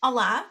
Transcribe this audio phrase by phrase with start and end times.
[0.00, 0.48] Olá,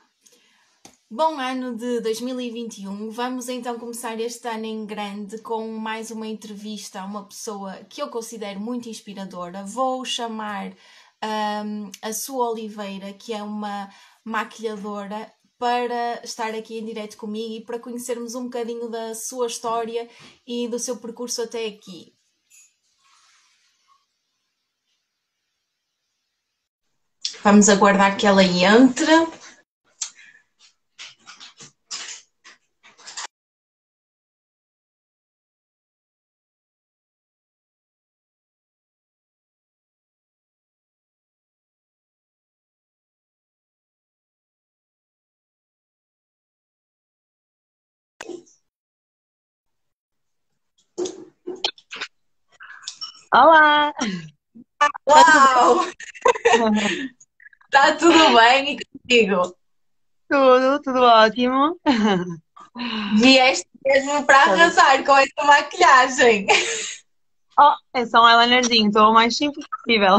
[1.10, 3.10] bom ano de 2021.
[3.12, 8.02] Vamos então começar este ano em grande com mais uma entrevista a uma pessoa que
[8.02, 9.64] eu considero muito inspiradora.
[9.64, 10.74] Vou chamar
[11.64, 13.90] um, a Sua Oliveira, que é uma
[14.22, 20.10] maquilhadora, para estar aqui em direto comigo e para conhecermos um bocadinho da sua história
[20.46, 22.17] e do seu percurso até aqui.
[27.44, 29.12] Vamos aguardar que ela entre.
[53.34, 53.94] Olá!
[55.08, 55.86] Uau!
[57.78, 59.56] Está tudo bem e contigo?
[60.28, 61.80] Tudo, tudo ótimo.
[63.20, 66.48] Vieste mesmo para arrasar com essa maquilhagem.
[67.60, 70.18] Oh, é só um eyelinerzinho, estou o mais simples possível.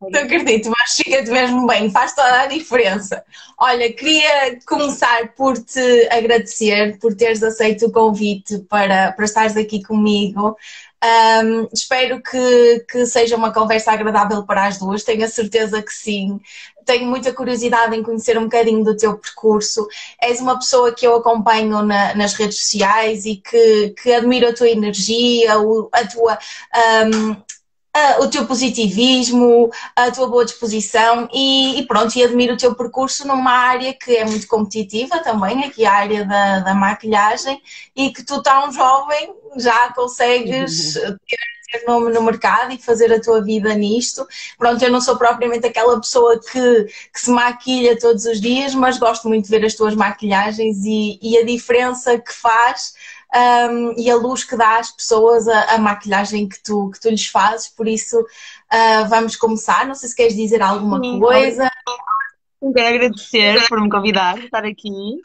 [0.00, 3.24] Não acredito, mas fica-te mesmo bem, faz toda a diferença.
[3.58, 9.82] Olha, queria começar por te agradecer por teres aceito o convite para, para estares aqui
[9.82, 10.56] comigo.
[11.04, 15.92] Um, espero que, que seja uma conversa agradável para as duas, tenho a certeza que
[15.92, 16.40] sim.
[16.84, 19.86] Tenho muita curiosidade em conhecer um bocadinho do teu percurso.
[20.20, 24.54] És uma pessoa que eu acompanho na, nas redes sociais e que, que admiro a
[24.54, 26.38] tua energia, a tua.
[27.06, 27.36] Um,
[28.20, 33.26] o teu positivismo, a tua boa disposição e, e, pronto, e admiro o teu percurso
[33.26, 37.60] numa área que é muito competitiva também, aqui a área da, da maquilhagem,
[37.94, 41.38] e que tu tão jovem já consegues ter,
[41.70, 44.26] ter nome no mercado e fazer a tua vida nisto.
[44.58, 48.98] Pronto, eu não sou propriamente aquela pessoa que, que se maquilha todos os dias, mas
[48.98, 52.94] gosto muito de ver as tuas maquilhagens e, e a diferença que faz
[53.34, 57.10] um, e a luz que dá às pessoas, a, a, maquilhagem que tu, que tu
[57.10, 57.68] lhes fazes.
[57.68, 59.86] Por isso, uh, vamos começar.
[59.86, 61.70] Não sei se queres dizer alguma Sim, coisa.
[62.74, 65.20] Quero agradecer por me convidar a estar aqui.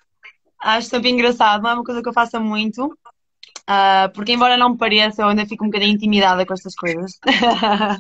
[0.60, 4.70] Acho sempre engraçado, não é uma coisa que eu faça muito, uh, porque embora não
[4.70, 7.20] me pareça, eu ainda fico um bocadinho intimidada com estas coisas.
[7.28, 8.00] uh,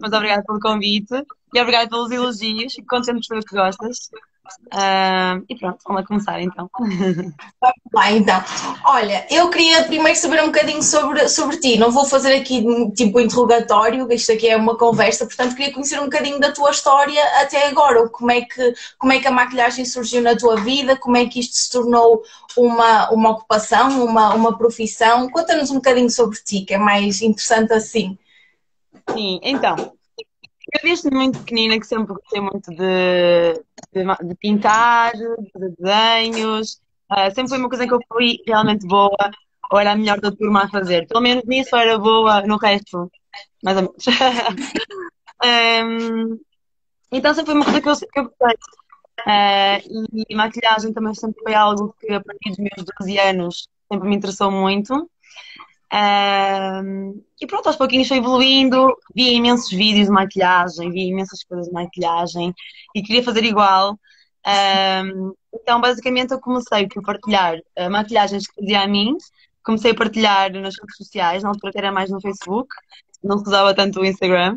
[0.00, 1.14] mas obrigada pelo convite
[1.54, 2.72] e obrigada pelos elogios.
[2.72, 4.10] Fico contente de saber que gostas.
[4.66, 6.70] Uh, e pronto, vamos lá começar então.
[6.78, 7.34] Vamos
[7.94, 8.42] lá então.
[8.84, 11.78] Olha, eu queria primeiro saber um bocadinho sobre, sobre ti.
[11.78, 16.04] Não vou fazer aqui tipo interrogatório, isto aqui é uma conversa, portanto queria conhecer um
[16.04, 18.08] bocadinho da tua história até agora.
[18.08, 20.96] Como é que, como é que a maquilhagem surgiu na tua vida?
[20.96, 22.22] Como é que isto se tornou
[22.56, 25.28] uma, uma ocupação, uma, uma profissão?
[25.30, 28.18] Conta-nos um bocadinho sobre ti, que é mais interessante assim.
[29.10, 29.97] Sim, então,
[30.72, 33.54] eu desde muito pequenina que sempre gostei muito de,
[33.92, 36.80] de, de pintar, de desenhos.
[37.10, 39.30] Uh, sempre foi uma coisa que eu fui realmente boa,
[39.70, 41.06] ou era a melhor da turma a fazer.
[41.06, 43.10] Pelo menos nisso era boa, no resto,
[43.62, 44.04] mais ou menos.
[45.44, 46.38] um,
[47.12, 48.56] então sempre foi uma coisa que eu, que eu gostei.
[49.20, 54.08] Uh, e maquilhagem também sempre foi algo que a partir dos meus 12 anos sempre
[54.08, 55.10] me interessou muito.
[55.92, 61.66] Um, e pronto, aos pouquinhos foi evoluindo, vi imensos vídeos de maquilhagem, vi imensas coisas
[61.66, 62.54] de maquilhagem
[62.94, 63.98] e queria fazer igual.
[64.46, 69.16] Um, então, basicamente, eu comecei por partilhar uh, maquilhagens que fazia a mim,
[69.62, 72.68] comecei a partilhar nas redes sociais, na altura era mais no Facebook,
[73.22, 74.56] não se usava tanto o Instagram.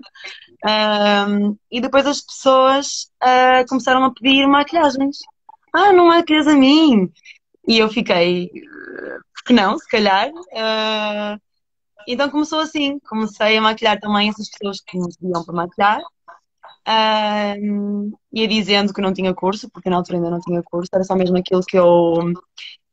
[0.64, 5.18] Um, e depois as pessoas uh, começaram a pedir maquilhagens.
[5.74, 7.12] Ah, não maquilhas a mim!
[7.68, 8.50] E eu fiquei,
[9.42, 10.30] porque não, se calhar.
[10.30, 11.42] Uh,
[12.08, 16.02] então começou assim, comecei a maquilhar também essas pessoas que me pediam para maquilhar.
[16.88, 21.04] Uh, ia dizendo que não tinha curso, porque na altura ainda não tinha curso, era
[21.04, 22.34] só mesmo aquilo que eu,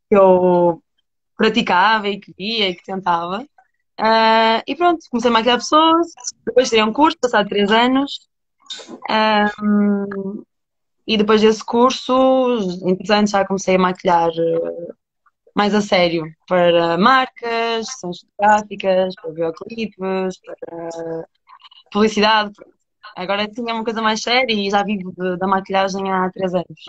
[0.09, 0.83] que eu
[1.37, 3.43] praticava e que via e que tentava.
[4.01, 6.13] Uh, e pronto, comecei a maquilhar pessoas,
[6.47, 8.29] depois tirei um curso, passado três anos.
[11.07, 12.13] E depois desse curso,
[12.85, 14.31] entretanto, já comecei a maquilhar
[15.59, 21.25] mais a sério para marcas, sessões fotográficas, para videoclipes, para
[21.91, 22.53] publicidade.
[23.17, 26.85] Agora tinha uma coisa mais séria e já vivo de, da maquilhagem há três anos.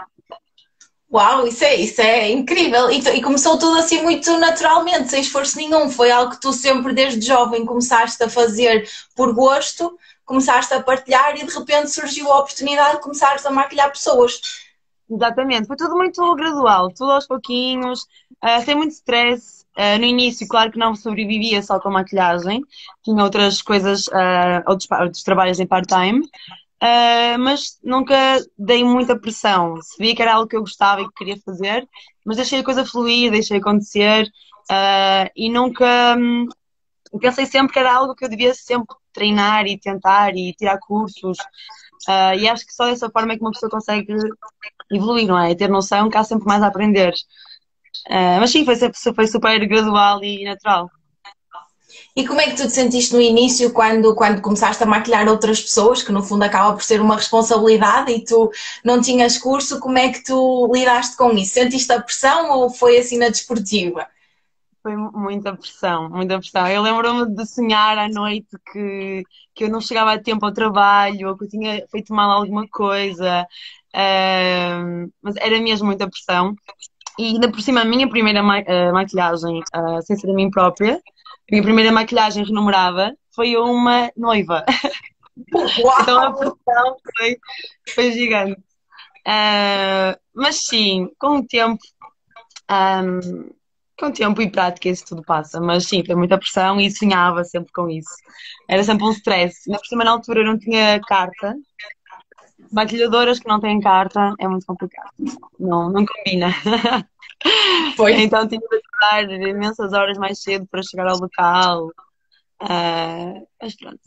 [1.12, 2.92] Uau, isso é, isso é incrível!
[2.92, 5.90] E, e, começou tudo assim muito naturalmente, sem esforço nenhum.
[5.90, 11.36] Foi algo que tu sempre, desde jovem, começaste a fazer por gosto, começaste a partilhar
[11.36, 14.69] e de repente surgiu a oportunidade de começares a maquilhar pessoas.
[15.10, 18.04] Exatamente, foi tudo muito gradual, tudo aos pouquinhos,
[18.44, 19.60] uh, sem muito stress.
[19.76, 22.62] Uh, no início, claro que não sobrevivia só com maquilhagem,
[23.04, 26.28] tinha outras coisas, uh, outros, outros trabalhos em part-time.
[27.40, 28.16] Mas nunca
[28.58, 29.82] dei muita pressão.
[29.82, 31.86] Sabia que era algo que eu gostava e que queria fazer,
[32.26, 34.32] mas deixei a coisa fluir, deixei acontecer
[35.36, 36.16] e nunca.
[36.18, 36.48] Um,
[37.20, 41.38] pensei sempre que era algo que eu devia sempre treinar e tentar e tirar cursos.
[42.08, 44.14] Uh, e acho que só dessa forma é que uma pessoa consegue
[44.92, 45.52] evoluir, não é?
[45.52, 47.14] E ter noção que há sempre mais a aprender.
[48.40, 48.76] mas sim, foi,
[49.14, 50.90] foi super gradual e natural.
[52.16, 55.62] E como é que tu te sentiste no início quando, quando começaste a maquilhar outras
[55.62, 58.52] pessoas, que no fundo acaba por ser uma responsabilidade e tu
[58.84, 61.54] não tinhas curso, como é que tu lidaste com isso?
[61.54, 64.08] Sentiste a pressão ou foi assim na desportiva?
[64.82, 66.68] Foi muita pressão, muita pressão.
[66.68, 69.24] Eu lembro-me de sonhar à noite que,
[69.54, 72.66] que eu não chegava a tempo ao trabalho ou que eu tinha feito mal alguma
[72.70, 73.46] coisa,
[73.94, 76.56] uh, mas era mesmo muita pressão.
[77.18, 80.50] E ainda por cima, a minha primeira ma uh, maquilhagem, uh, sem ser a mim
[80.50, 81.02] própria,
[81.52, 84.64] minha primeira maquilhagem renombrada foi uma noiva.
[85.38, 87.38] então a pressão foi,
[87.94, 88.62] foi gigante.
[89.28, 91.82] Uh, mas sim, com o tempo,
[92.72, 93.50] um,
[94.00, 95.60] com o tempo e prática isso tudo passa.
[95.60, 98.10] Mas sim, foi muita pressão e sonhava sempre com isso.
[98.68, 99.70] Era sempre um stress.
[99.70, 101.56] Na por cima, na altura, eu não tinha carta.
[102.72, 105.12] Maquilhadoras que não têm carta é muito complicado.
[105.60, 106.54] Não, não combina.
[107.96, 108.14] Foi.
[108.22, 111.88] Então tive de estar imensas horas mais cedo para chegar ao local.
[112.62, 114.00] Uh, mas pronto.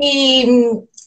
[0.00, 0.46] E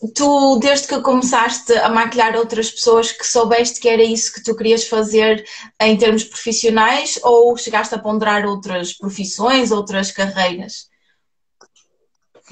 [0.10, 4.56] tu, desde que começaste a maquilhar outras pessoas, que soubeste que era isso que tu
[4.56, 5.46] querias fazer
[5.80, 10.90] em termos profissionais ou chegaste a ponderar outras profissões, outras carreiras?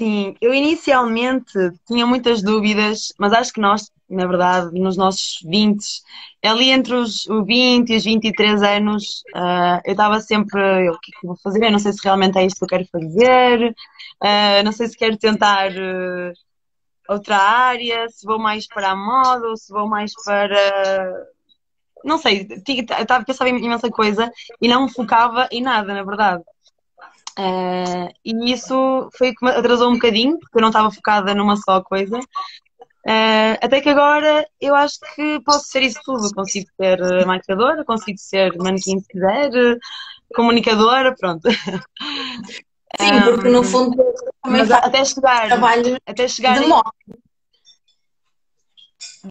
[0.00, 1.52] Sim, eu inicialmente
[1.86, 5.84] tinha muitas dúvidas, mas acho que nós, na verdade, nos nossos 20,
[6.42, 11.20] ali entre os 20 e os 23 anos, uh, eu estava sempre, o que é
[11.20, 11.64] que vou fazer?
[11.64, 13.74] Eu não sei se realmente é isto que eu quero fazer,
[14.22, 16.32] uh, não sei se quero tentar uh,
[17.10, 21.26] outra área, se vou mais para a moda ou se vou mais para.
[22.04, 26.42] Não sei, estava a pensar em imensa coisa e não focava em nada, na verdade.
[27.38, 31.56] Uh, e isso foi que me atrasou um bocadinho, porque eu não estava focada numa
[31.56, 32.18] só coisa.
[32.18, 36.32] Uh, até que agora eu acho que posso ser isso tudo.
[36.34, 39.50] Consigo ser maquiadora, consigo ser manequim se quiser,
[40.34, 41.48] comunicadora, pronto.
[43.00, 43.96] Sim, porque no fundo
[44.46, 46.90] mas até chegar, trabalho até chegar de moda.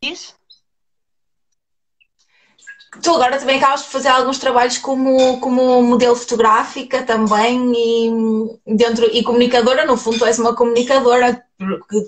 [0.01, 0.35] Diz?
[3.01, 9.05] Tu agora também acabas de fazer alguns trabalhos como, como modelo fotográfica também e, dentro,
[9.05, 11.45] e comunicadora, no fundo tu és uma comunicadora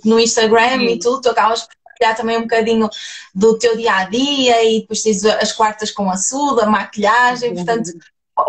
[0.04, 0.86] no Instagram Sim.
[0.88, 2.90] e tudo, tu acabas por partilhar também um bocadinho
[3.34, 7.54] do teu dia a dia e depois tens as quartas com a suda, a maquilhagem,
[7.54, 7.92] portanto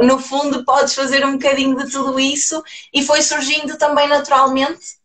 [0.03, 2.63] no fundo podes fazer um bocadinho de tudo isso
[2.93, 5.03] e foi surgindo também naturalmente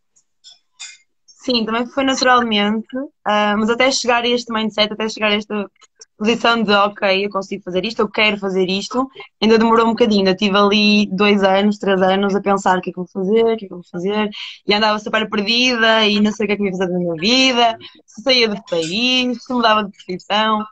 [1.50, 5.70] Sim, também foi naturalmente, uh, mas até chegar a este mindset, até chegar a esta
[6.18, 9.08] posição de ok, eu consigo fazer isto, eu quero fazer isto,
[9.40, 10.28] ainda demorou um bocadinho.
[10.28, 13.44] Eu tive ali dois anos, três anos a pensar o que é que vou fazer,
[13.44, 14.28] o que é que vou fazer,
[14.66, 17.14] e andava super perdida e não sei o que é que ia fazer da minha
[17.14, 20.66] vida, se saía do país, se mudava de profissão.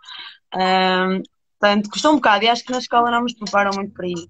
[0.54, 1.22] Um,
[1.58, 4.28] portanto, custou um bocado e acho que na escola não nos preparam muito para isso.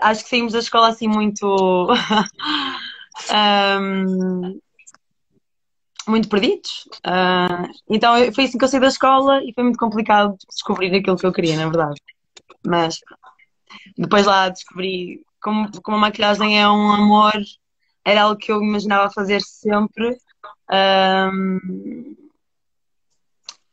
[0.00, 1.46] Acho que saímos da escola assim muito.
[3.80, 4.58] um,
[6.08, 6.88] muito perdidos.
[6.98, 11.16] Uh, então foi assim que eu saí da escola e foi muito complicado descobrir aquilo
[11.16, 12.00] que eu queria, na verdade.
[12.64, 13.00] Mas
[13.96, 17.34] depois lá descobri como, como a maquilhagem é um amor,
[18.04, 20.16] era algo que eu imaginava fazer sempre.
[20.70, 22.16] Um,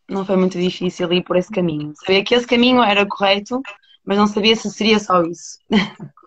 [0.09, 1.93] não foi muito difícil ir por esse caminho.
[1.95, 3.61] Sabia que esse caminho era correto,
[4.05, 5.59] mas não sabia se seria só isso.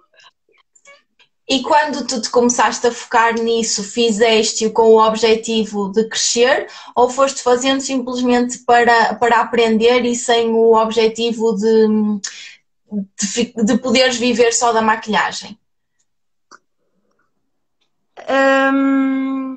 [1.49, 7.09] E quando tu te começaste a focar nisso, fizeste-o com o objetivo de crescer ou
[7.09, 11.87] foste fazendo simplesmente para, para aprender e sem o objetivo de,
[13.23, 15.57] de, de poderes viver só da maquilhagem?
[18.29, 19.56] Hum...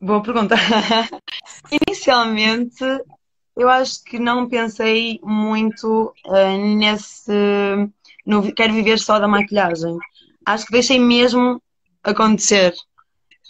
[0.00, 0.54] Boa pergunta.
[1.88, 2.84] Inicialmente,
[3.56, 7.32] eu acho que não pensei muito uh, nesse
[8.24, 9.96] no quero viver só da maquilhagem.
[10.46, 11.60] Acho que deixei mesmo
[12.02, 12.72] acontecer.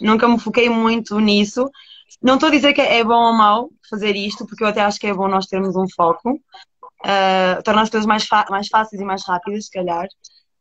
[0.01, 1.69] Nunca me foquei muito nisso.
[2.19, 4.99] Não estou a dizer que é bom ou mau fazer isto, porque eu até acho
[4.99, 6.31] que é bom nós termos um foco.
[7.05, 10.07] Uh, as coisas mais, mais fáceis e mais rápidas, se calhar.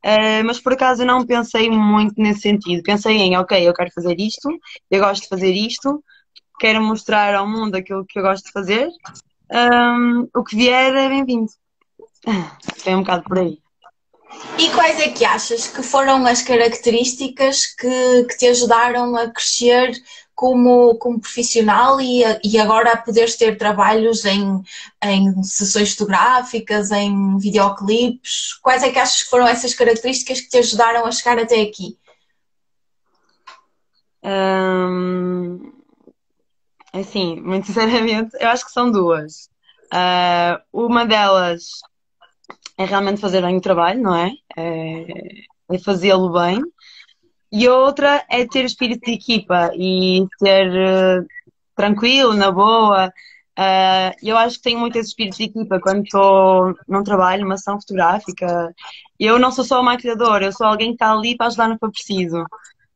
[0.05, 2.83] Uh, mas por acaso eu não pensei muito nesse sentido.
[2.83, 4.49] Pensei em, ok, eu quero fazer isto,
[4.90, 6.02] eu gosto de fazer isto,
[6.59, 8.88] quero mostrar ao mundo aquilo que eu gosto de fazer.
[9.50, 11.50] Um, o que vier é bem-vindo.
[12.78, 13.59] Foi um bocado por aí.
[14.59, 19.93] E quais é que achas que foram as características que, que te ajudaram a crescer
[20.38, 24.62] como, como profissional e, e agora poderes ter trabalhos em,
[25.02, 28.52] em sessões fotográficas, em videoclipes?
[28.62, 31.99] Quais é que achas que foram essas características que te ajudaram a chegar até aqui?
[34.23, 35.73] Hum,
[36.92, 39.50] assim, muito sinceramente, eu acho que são duas.
[39.92, 41.80] Uh, uma delas
[42.78, 44.30] é realmente fazer bem o trabalho, não é?
[44.57, 46.62] É, é fazê-lo bem.
[47.50, 51.26] E outra é ter espírito de equipa e ser uh,
[51.75, 53.09] tranquilo, na boa.
[53.59, 57.55] Uh, eu acho que tenho muito esse espírito de equipa quando estou num trabalho, numa
[57.55, 58.73] ação fotográfica.
[59.19, 61.78] Eu não sou só uma maquilhadora, eu sou alguém que está ali para ajudar no
[61.78, 62.43] que eu preciso.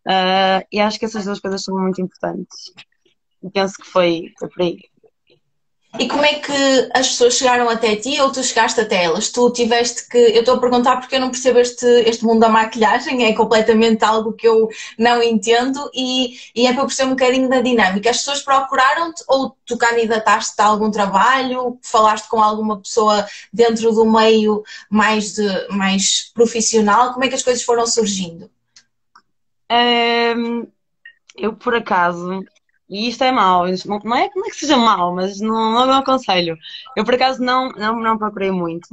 [0.06, 2.72] Uh, e acho que essas duas coisas são muito importantes.
[3.42, 4.91] E penso que foi, foi por aí.
[5.98, 9.28] E como é que as pessoas chegaram até ti ou tu chegaste até elas?
[9.28, 10.16] Tu tiveste que.
[10.16, 14.02] Eu estou a perguntar porque eu não percebo este, este mundo da maquilhagem, é completamente
[14.02, 18.08] algo que eu não entendo e, e é para perceber um bocadinho da dinâmica.
[18.08, 21.78] As pessoas procuraram-te ou tu candidataste a algum trabalho?
[21.82, 27.12] Falaste com alguma pessoa dentro do meio mais, de, mais profissional?
[27.12, 28.50] Como é que as coisas foram surgindo?
[29.70, 30.66] Um,
[31.36, 32.42] eu, por acaso,
[32.92, 35.94] e isto é mau, não é, não é que seja mau, mas não, não, não
[35.94, 36.58] aconselho.
[36.94, 38.86] Eu, por acaso, não, não, não procurei muito.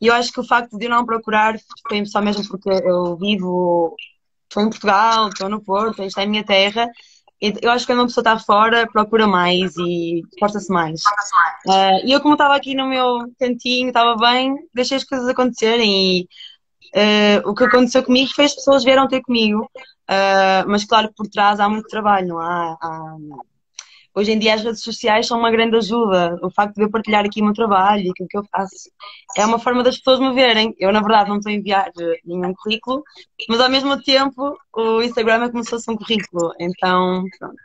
[0.00, 1.56] E eu acho que o facto de eu não procurar
[1.88, 3.96] foi só mesmo porque eu vivo,
[4.48, 6.88] estou em Portugal, estou no Porto, isto é a minha terra.
[7.40, 11.00] Eu acho que quando uma pessoa está fora, procura mais e esforça-se mais.
[11.66, 16.20] Uh, e eu, como estava aqui no meu cantinho, estava bem, deixei as coisas acontecerem.
[16.20, 16.28] E
[16.94, 19.68] uh, o que aconteceu comigo foi as pessoas vieram ter comigo.
[20.08, 23.16] Uh, mas claro que por trás há muito trabalho, não há, há,
[24.12, 26.36] Hoje em dia as redes sociais são uma grande ajuda.
[26.42, 28.90] O facto de eu partilhar aqui o meu trabalho e aquilo que eu faço
[29.36, 30.74] é uma forma das pessoas me verem.
[30.80, 31.92] Eu, na verdade, não estou a enviar
[32.24, 33.04] nenhum currículo,
[33.48, 36.52] mas ao mesmo tempo o Instagram é como se fosse um currículo.
[36.58, 37.56] Então, pronto.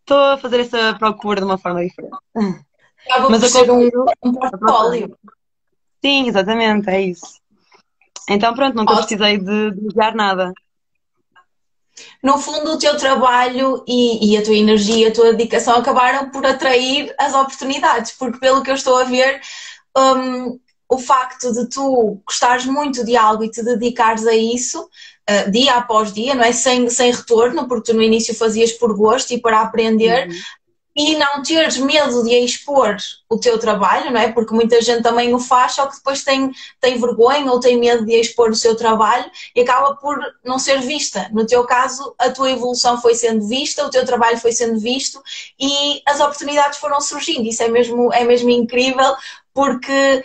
[0.00, 2.16] Estou a fazer essa procura de uma forma diferente.
[3.06, 3.88] Acaba mas eu ser um,
[4.24, 5.18] um portfólio.
[6.02, 7.39] Sim, exatamente, é isso.
[8.28, 10.52] Então, pronto, nunca precisei de, de enviar nada.
[12.22, 16.46] No fundo, o teu trabalho e, e, a tua energia, a tua dedicação acabaram por
[16.46, 19.40] atrair as oportunidades, porque pelo que eu estou a ver,
[19.96, 20.58] um,
[20.88, 25.74] o facto de tu gostares muito de algo e te dedicares a isso, uh, dia
[25.74, 26.52] após dia, não é?
[26.52, 30.34] Sem, sem retorno, porque tu no início fazias por gosto e para aprender, uhum
[30.94, 32.96] e não teres medo de expor
[33.28, 34.32] o teu trabalho, não é?
[34.32, 38.04] Porque muita gente também o faz, só que depois tem, tem vergonha ou tem medo
[38.04, 41.28] de expor o seu trabalho e acaba por não ser vista.
[41.32, 45.22] No teu caso, a tua evolução foi sendo vista, o teu trabalho foi sendo visto
[45.58, 47.48] e as oportunidades foram surgindo.
[47.48, 49.14] Isso é mesmo, é mesmo incrível
[49.54, 50.24] porque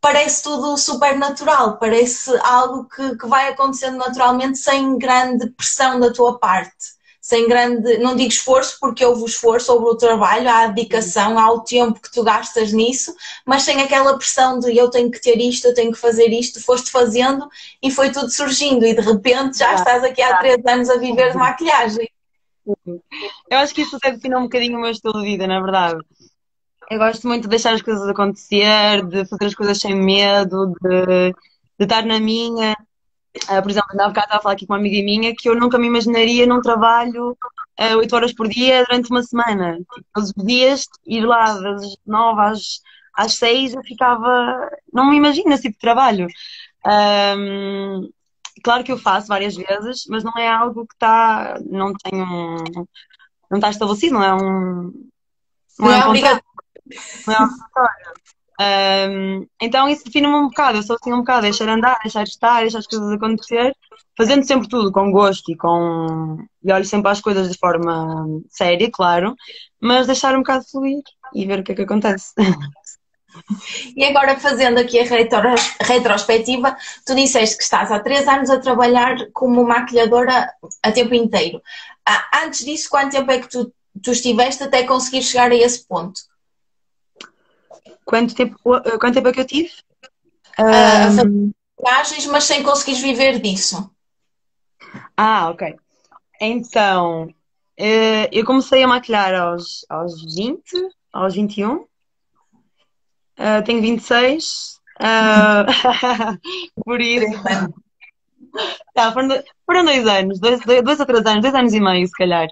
[0.00, 6.12] parece tudo super natural, parece algo que, que vai acontecendo naturalmente sem grande pressão da
[6.12, 6.99] tua parte
[7.30, 11.38] sem grande, não digo esforço, porque houve o esforço, houve o trabalho, há a dedicação,
[11.38, 13.14] há o tempo que tu gastas nisso,
[13.46, 16.60] mas sem aquela pressão de eu tenho que ter isto, eu tenho que fazer isto,
[16.60, 17.48] foste fazendo
[17.80, 21.30] e foi tudo surgindo e de repente já estás aqui há três anos a viver
[21.30, 22.08] de maquilhagem.
[23.48, 26.00] Eu acho que isso até define um bocadinho o meu estilo de vida, na verdade.
[26.90, 31.32] Eu gosto muito de deixar as coisas acontecer, de fazer as coisas sem medo, de,
[31.78, 32.74] de estar na minha.
[33.48, 35.54] Uh, por exemplo, há bocado estava a falar aqui com uma amiga minha que eu
[35.54, 37.36] nunca me imaginaria num trabalho
[37.78, 39.76] uh, 8 horas por dia durante uma semana.
[39.78, 42.80] Tipo, todos os dias, ir lá das 9 às,
[43.14, 44.68] às 6, eu ficava.
[44.92, 46.26] Não me imagino esse tipo de trabalho.
[46.84, 48.10] Um,
[48.64, 51.56] claro que eu faço várias vezes, mas não é algo que está.
[51.64, 52.56] Não tem um.
[53.48, 54.92] Não está estabelecido, não é um.
[55.78, 56.42] Não, não é, é obrigado.
[57.26, 57.48] Não é um
[58.60, 62.60] um, então isso define-me um bocado, eu sou assim um bocado, deixar andar, deixar estar,
[62.60, 63.74] deixar as coisas acontecer,
[64.16, 66.36] fazendo sempre tudo com gosto e com.
[66.62, 69.34] e olho sempre às coisas de forma séria, claro,
[69.80, 71.02] mas deixar um bocado fluir
[71.34, 72.32] e ver o que é que acontece.
[73.96, 75.04] E agora fazendo aqui a
[75.84, 76.76] retrospectiva,
[77.06, 80.52] tu disseste que estás há três anos a trabalhar como maquilhadora
[80.82, 81.62] a tempo inteiro.
[82.04, 85.86] Ah, antes disso, quanto tempo é que tu, tu estiveste até conseguir chegar a esse
[85.86, 86.20] ponto?
[88.04, 89.70] Quanto tempo, uh, quanto tempo é que eu tive?
[90.58, 91.52] Um...
[91.78, 93.90] viagens, mas sem conseguires viver disso.
[95.16, 95.76] Ah, ok.
[96.40, 100.62] Então, uh, eu comecei a maquilhar aos, aos 20,
[101.12, 101.76] aos 21.
[101.76, 101.86] Uh,
[103.64, 104.80] tenho 26.
[105.00, 105.64] Uh,
[106.84, 107.42] por isso.
[108.94, 112.12] Tá, foram, foram dois anos, dois, dois ou três anos, dois anos e meio, se
[112.12, 112.48] calhar,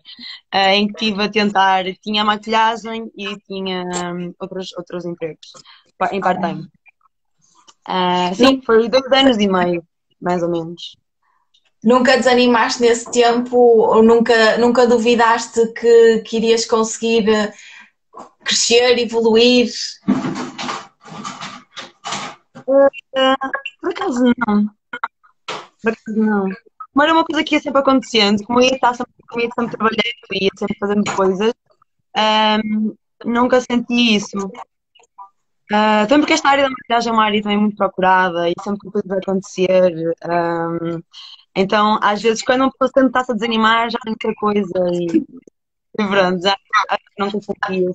[0.54, 5.52] uh, em que estive a tentar, tinha maquilhagem e tinha um, outros, outros empregos
[6.12, 6.68] em part-time.
[7.88, 9.82] Uh, sim, foi dois anos e meio,
[10.20, 10.96] mais ou menos.
[11.82, 17.52] Nunca desanimaste nesse tempo ou nunca, nunca duvidaste que, que irias conseguir eh,
[18.44, 19.70] crescer, evoluir?
[22.66, 22.90] Uh,
[23.80, 24.77] por acaso não.
[26.08, 26.48] Não.
[26.94, 29.76] Mas era uma coisa que ia sempre acontecendo, como ia estar sempre, eu ia sempre
[29.76, 31.54] trabalhando, ia sempre fazendo coisas,
[32.64, 32.94] um,
[33.24, 34.36] nunca senti isso.
[35.70, 38.80] Uh, também porque esta área da maquilhagem é uma área também muito procurada e sempre
[38.80, 39.92] que coisas acontecer.
[40.24, 41.02] Um,
[41.54, 46.08] então, às vezes, quando uma pessoa está-se a desanimar, já tem muita coisa e, e
[46.08, 46.56] pronto, já,
[47.18, 47.94] não isso.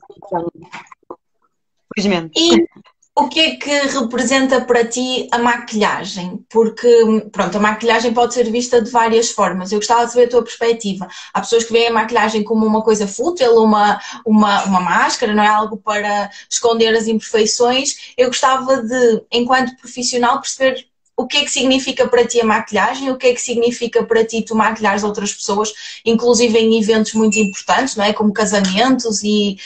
[1.95, 2.39] Felizmente.
[2.39, 2.67] E
[3.15, 6.43] o que é que representa para ti a maquilhagem?
[6.49, 6.89] Porque,
[7.31, 9.71] pronto, a maquilhagem pode ser vista de várias formas.
[9.71, 11.07] Eu gostava de saber a tua perspectiva.
[11.31, 15.43] Há pessoas que veem a maquilhagem como uma coisa fútil, uma, uma, uma máscara, não
[15.43, 18.13] é algo para esconder as imperfeições.
[18.17, 23.11] Eu gostava de, enquanto profissional, perceber o que é que significa para ti a maquilhagem,
[23.11, 25.71] o que é que significa para ti tu maquilhares outras pessoas,
[26.03, 28.11] inclusive em eventos muito importantes, não é?
[28.11, 29.57] Como casamentos e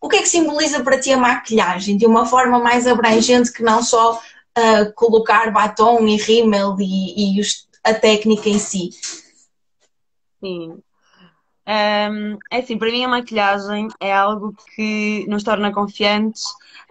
[0.00, 3.62] o que é que simboliza para ti a maquilhagem de uma forma mais abrangente que
[3.62, 8.90] não só uh, colocar batom e rímel e, e os, a técnica em si?
[10.40, 10.80] Sim.
[11.66, 16.44] Um, é assim, para mim a maquilhagem é algo que nos torna confiantes,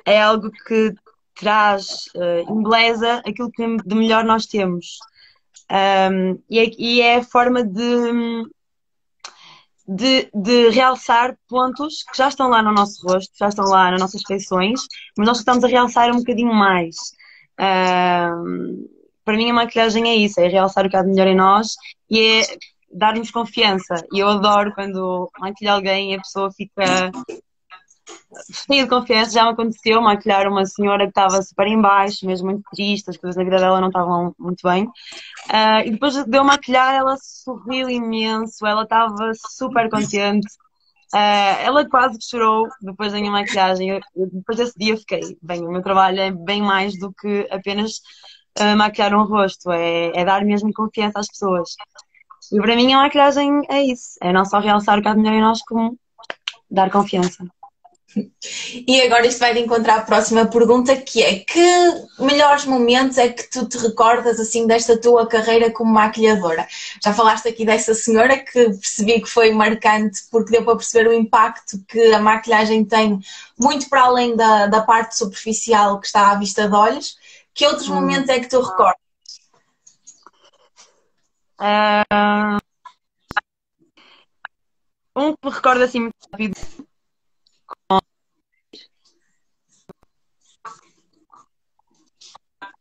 [0.06, 0.94] é algo que
[1.34, 5.00] traz, uh, embeleza aquilo que de melhor nós temos.
[5.72, 8.12] Um, e, é, e é a forma de,
[9.88, 14.02] de, de, realçar pontos que já estão lá no nosso rosto, já estão lá nas
[14.02, 14.82] nossas feições,
[15.18, 16.96] mas nós estamos a realçar um bocadinho mais.
[17.60, 18.88] Um,
[19.24, 21.76] para mim, a maquilhagem é isso: é realçar o que há de melhor em nós
[22.10, 22.58] e é
[22.92, 23.96] dar-nos confiança.
[24.14, 27.12] E eu adoro quando maquilho alguém e a pessoa fica
[28.70, 29.32] de confiança.
[29.32, 33.18] Já me aconteceu maquilhar uma senhora que estava super em baixo, mesmo muito triste, as
[33.18, 34.86] coisas na vida dela não estavam muito bem.
[34.86, 40.48] Uh, e depois de eu maquilhar, ela sorriu imenso, ela estava super contente.
[41.14, 43.90] Uh, ela quase chorou depois da minha maquilhagem.
[43.90, 48.02] Eu, depois desse dia fiquei, bem, o meu trabalho é bem mais do que apenas
[48.60, 51.76] uh, maquilhar um rosto, é, é, dar mesmo confiança às pessoas.
[52.52, 55.20] E para mim a maquilhagem é isso, é não só realçar o que há de
[55.20, 55.98] melhor em nós, como
[56.70, 57.46] dar confiança.
[58.88, 63.30] E agora isto vai de encontrar a próxima pergunta que é que melhores momentos é
[63.30, 66.68] que tu te recordas assim desta tua carreira como maquilhadora?
[67.04, 71.14] Já falaste aqui dessa senhora que percebi que foi marcante porque deu para perceber o
[71.14, 73.20] impacto que a maquilhagem tem
[73.60, 77.18] muito para além da, da parte superficial que está à vista de olhos.
[77.54, 77.96] Que outros hum.
[77.96, 78.96] momentos é que tu recordas?
[81.60, 82.60] Uh,
[85.16, 86.77] um que me recordo assim muito rápido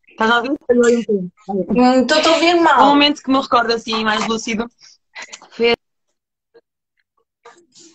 [0.09, 0.53] Estás a ouvir?
[0.53, 2.85] Estou a ouvir mal.
[2.85, 4.67] Um momento que me recordo assim mais lúcido
[5.51, 5.77] foi a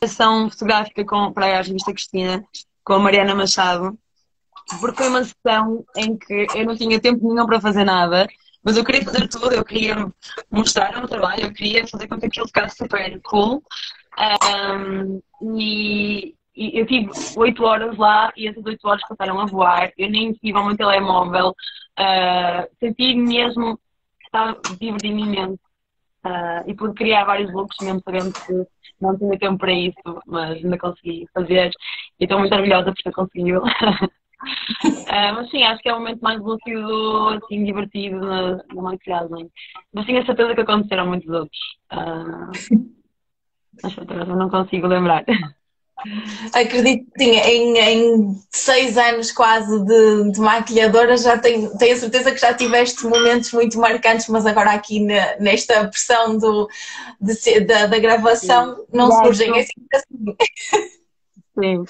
[0.07, 2.45] sessão fotográfica com, para a revista Cristina
[2.83, 3.97] com a Mariana Machado,
[4.79, 8.27] porque foi uma sessão em que eu não tinha tempo nenhum para fazer nada,
[8.63, 9.95] mas eu queria fazer tudo, eu queria
[10.51, 13.63] mostrar o meu trabalho, eu queria fazer com que aquilo ficasse super cool.
[14.19, 15.21] Um,
[15.57, 19.91] e, e eu tive oito horas lá e essas oito horas passaram a voar.
[19.97, 21.55] Eu nem tive ao meu telemóvel.
[21.99, 23.77] Uh, senti mesmo
[24.19, 25.59] que estava divertindo imenso.
[26.23, 28.67] Uh, e pude criar vários looks, mesmo sabendo que
[29.01, 31.71] não tinha tempo para isso, mas ainda consegui fazer.
[32.19, 33.63] E estou muito orgulhosa por ter conseguido.
[33.63, 34.11] uh,
[35.33, 39.49] mas sim, acho que é o momento mais lúcido, assim, divertido na, na maquilhagem.
[39.91, 41.59] Mas tenho a certeza que aconteceram muitos outros.
[41.91, 42.91] Uh,
[43.81, 45.25] mas não consigo lembrar.
[46.53, 52.31] Acredito que em, em seis anos quase de, de maquilhadora já tenho, tenho a certeza
[52.31, 56.67] que já tiveste momentos muito marcantes, mas agora aqui na, nesta pressão do,
[57.19, 58.81] de, da, da gravação sim.
[58.91, 60.35] não surgem assim.
[61.59, 61.83] Sim.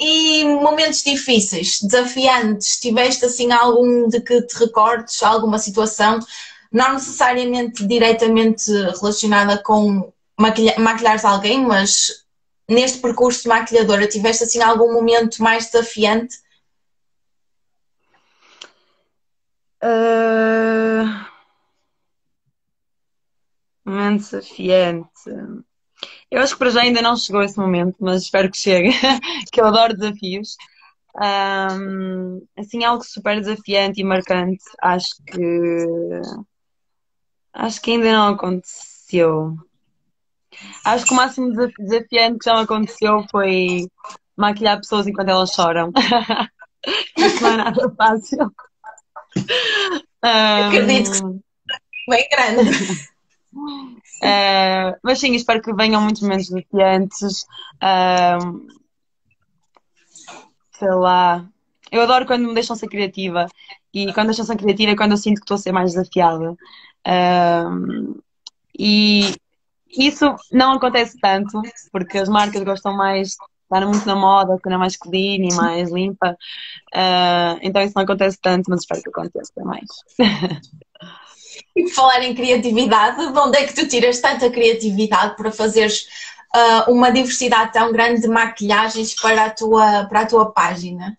[0.00, 6.18] E momentos difíceis, desafiantes, tiveste assim algum de que te recordes, alguma situação,
[6.72, 12.23] não necessariamente diretamente relacionada com maquilhar, maquilhares alguém, mas
[12.68, 16.36] neste percurso de maquilhadora, tiveste assim algum momento mais desafiante?
[19.82, 21.24] Uh...
[23.84, 25.10] Momento desafiante.
[26.30, 28.90] Eu acho que para já ainda não chegou esse momento, mas espero que chegue,
[29.52, 30.56] que eu adoro desafios.
[31.16, 35.86] Um, assim, algo super desafiante e marcante, acho que
[37.52, 39.56] acho que ainda não aconteceu.
[40.84, 43.88] Acho que o máximo desafiante que já me aconteceu foi
[44.36, 45.92] maquilhar pessoas enquanto elas choram.
[47.16, 48.52] Isso não é nada fácil.
[50.24, 52.70] Um, Acredito que bem grande.
[54.22, 57.46] Uh, mas sim, espero que venham muitos momentos desafiantes.
[57.82, 58.66] Uh,
[60.72, 61.46] sei lá.
[61.90, 63.46] Eu adoro quando me deixam ser criativa.
[63.92, 66.52] E quando deixam ser criativa é quando eu sinto que estou a ser mais desafiada.
[67.06, 68.20] Uh,
[68.78, 69.34] e
[69.96, 71.60] isso não acontece tanto,
[71.92, 75.90] porque as marcas gostam mais de estar muito na moda, é mais clean e mais
[75.90, 76.36] limpa.
[77.62, 79.86] então isso não acontece tanto, mas espero que aconteça mais.
[81.76, 86.06] E falar em criatividade, de onde é que tu tiras tanta criatividade para fazeres
[86.54, 91.14] uh, uma diversidade tão grande de maquilhagens para a tua, para a tua página?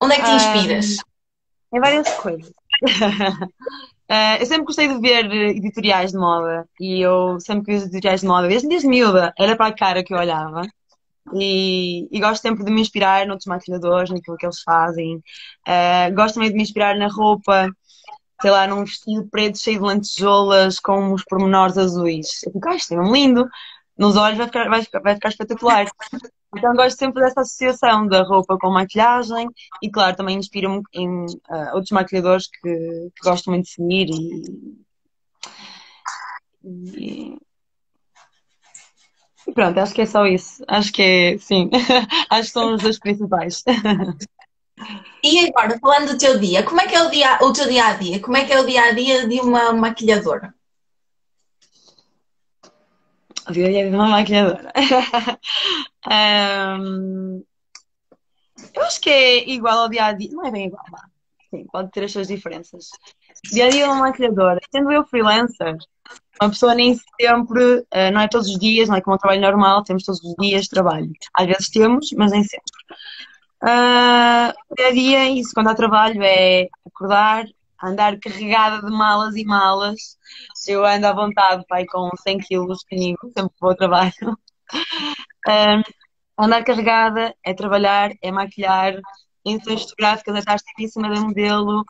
[0.00, 0.96] Onde é que te ah, inspiras?
[1.72, 2.52] Um, em várias coisas.
[4.10, 8.20] Uh, eu sempre gostei de ver editoriais de moda e eu sempre que vi editoriais
[8.20, 10.62] de moda, desde, desde miúda, era para a cara que eu olhava.
[11.34, 15.16] E, e, gosto sempre de me inspirar noutros maquilhadores, naquilo que eles fazem.
[15.16, 17.68] Uh, gosto também de me inspirar na roupa
[18.40, 22.42] sei lá, num vestido preto cheio de lantejoulas com os pormenores azuis.
[22.44, 23.48] Eu fico, ah, isto é lindo.
[23.96, 25.86] Nos olhos vai ficar, vai ficar, vai ficar espetacular.
[26.56, 29.48] Então gosto sempre dessa associação da roupa com maquilhagem
[29.82, 32.60] e, claro, também inspiro-me em uh, outros maquilhadores que,
[33.14, 34.42] que, gosto muito de seguir e,
[36.64, 37.38] e,
[39.46, 40.64] e, pronto, acho que é só isso.
[40.66, 41.70] Acho que é, sim,
[42.30, 43.62] acho que são os dois principais.
[45.22, 47.86] E agora, falando do teu dia, como é que é o, dia, o teu dia
[47.86, 48.20] a dia?
[48.20, 50.55] Como é que é o dia a dia de uma maquilhadora?
[53.48, 54.72] O dia a dia de uma maquilhadora.
[56.80, 57.44] um,
[58.74, 60.30] eu acho que é igual ao dia a dia.
[60.32, 60.98] Não é bem igual, não.
[61.50, 62.88] Sim, pode ter as suas diferenças.
[63.52, 64.58] Dia a dia de uma maquilhadora.
[64.70, 65.76] Sendo eu freelancer,
[66.40, 69.40] uma pessoa nem sempre, uh, não é todos os dias, não é como um trabalho
[69.40, 71.10] normal, temos todos os dias de trabalho.
[71.34, 72.66] Às vezes temos, mas nem sempre.
[73.62, 77.46] Uh, dia a dia é isso, quando há trabalho é acordar,
[77.82, 80.18] andar carregada de malas e malas.
[80.66, 84.12] Eu ando à vontade, pai, com 100 quilos comigo, sempre vou ao trabalho.
[85.48, 85.80] Uh,
[86.36, 88.94] andar carregada é trabalhar, é maquilhar,
[89.44, 91.84] edições fotográficas, é estar sempre em cima do modelo.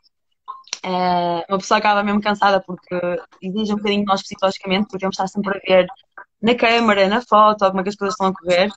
[1.49, 2.95] Uma pessoa acaba mesmo cansada porque
[3.43, 5.87] exige um bocadinho de nós psicologicamente, porque temos estar sempre a ver
[6.43, 8.71] na câmara, na foto, como é que as coisas estão a correr.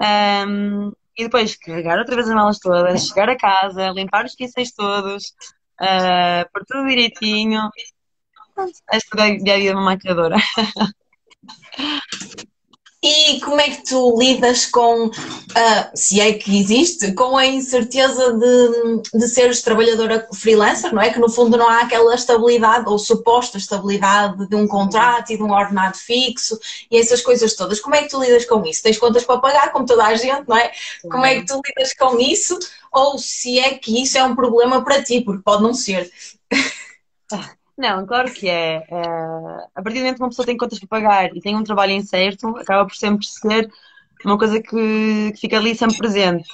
[0.00, 4.72] Um, e depois carregar outra vez as malas todas, chegar a casa, limpar os pincéis
[4.72, 5.32] todos,
[5.80, 7.70] uh, pôr tudo direitinho.
[8.90, 8.98] É
[9.42, 10.36] dia a dia de uma maquiadora.
[13.08, 15.12] E como é que tu lidas com, uh,
[15.94, 21.10] se é que existe, com a incerteza de, de seres trabalhadora freelancer, não é?
[21.10, 25.42] Que no fundo não há aquela estabilidade ou suposta estabilidade de um contrato e de
[25.42, 26.58] um ordenado fixo
[26.90, 27.78] e essas coisas todas.
[27.78, 28.82] Como é que tu lidas com isso?
[28.82, 30.72] Tens contas para pagar, como toda a gente, não é?
[31.08, 32.58] Como é que tu lidas com isso?
[32.96, 36.10] Ou se é que isso é um problema para ti, porque pode não ser.
[37.76, 38.76] Não, claro que é.
[38.88, 39.02] é.
[39.74, 41.92] A partir do momento que uma pessoa tem contas para pagar e tem um trabalho
[41.92, 43.70] incerto, acaba por sempre ser
[44.24, 46.48] uma coisa que, que fica ali sempre presente.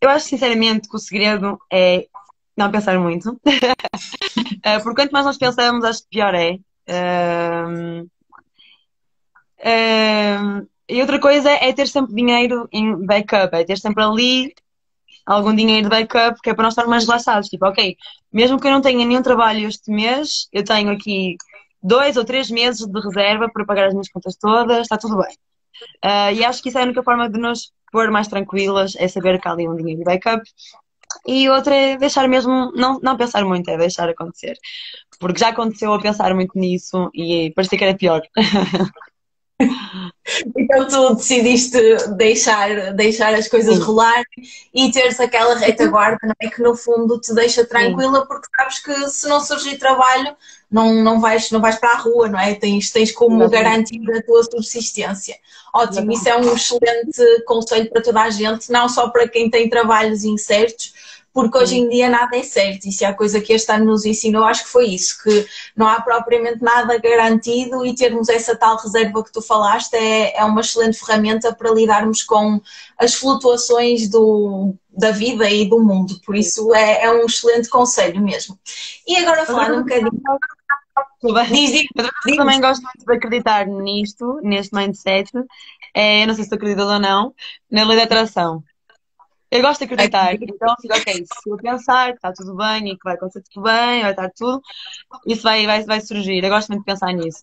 [0.00, 2.08] Eu acho sinceramente que o segredo é
[2.56, 3.40] não pensar muito.
[4.62, 6.58] Eh, porque quanto mais nós pensamos, acho que pior é.
[6.86, 8.06] Um,
[9.64, 14.54] um, e outra coisa é ter sempre dinheiro em backup, é ter sempre ali
[15.30, 17.48] algum dinheiro de backup, que é para nós estarmos mais relaxados.
[17.48, 17.96] Tipo, ok,
[18.32, 21.36] mesmo que eu não tenha nenhum trabalho este mês, eu tenho aqui
[21.82, 25.34] dois ou três meses de reserva para pagar as minhas contas todas, está tudo bem.
[26.04, 29.08] Uh, e acho que isso é a única forma de nos pôr mais tranquilas, é
[29.08, 30.42] saber que há ali um dinheiro de backup.
[31.26, 34.56] E outra é deixar mesmo, não, não pensar muito, é deixar acontecer.
[35.18, 38.22] Porque já aconteceu a pensar muito nisso e parecia que era pior.
[40.56, 41.78] Então tu decidiste
[42.16, 43.82] deixar, deixar as coisas Sim.
[43.82, 44.22] rolar
[44.72, 46.48] e teres aquela retaguarda não é?
[46.48, 48.26] que no fundo te deixa tranquila Sim.
[48.28, 50.36] porque sabes que se não surgir trabalho
[50.70, 52.54] não, não, vais, não vais para a rua, não é?
[52.54, 55.36] Tens, tens como garantir a tua subsistência.
[55.74, 59.68] Ótimo, isso é um excelente conselho para toda a gente, não só para quem tem
[59.68, 60.94] trabalhos incertos,
[61.32, 64.04] porque hoje em dia nada é certo e se há coisa que este ano nos
[64.04, 68.76] ensinou, acho que foi isso, que não há propriamente nada garantido e termos essa tal
[68.76, 72.60] reserva que tu falaste é, é uma excelente ferramenta para lidarmos com
[72.98, 78.20] as flutuações do, da vida e do mundo, por isso é, é um excelente conselho
[78.20, 78.58] mesmo.
[79.06, 80.10] E agora falando um bocadinho.
[81.22, 81.86] Diz, diz,
[82.24, 82.36] diz.
[82.36, 85.30] também gosto muito de acreditar nisto, neste mindset.
[85.94, 87.34] É, eu não sei se tu acreditas ou não,
[87.70, 88.62] na lei da atração.
[89.50, 90.34] Eu gosto de acreditar.
[90.34, 93.64] Então, fico, ok, se eu pensar que está tudo bem e que vai acontecer tudo
[93.64, 94.62] bem, vai estar tudo,
[95.26, 96.42] isso vai, vai, vai surgir.
[96.42, 97.40] Eu gosto muito de pensar nisso.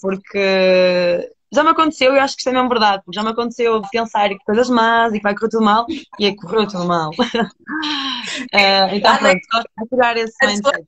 [0.00, 3.80] Porque já me aconteceu, eu acho que isto é mesmo verdade, porque já me aconteceu
[3.90, 5.86] pensar que coisas más e que vai correr tudo mal
[6.18, 7.10] e é correu tudo mal.
[7.10, 7.14] uh,
[8.92, 10.86] então, pronto, gosto de tirar esse mindset.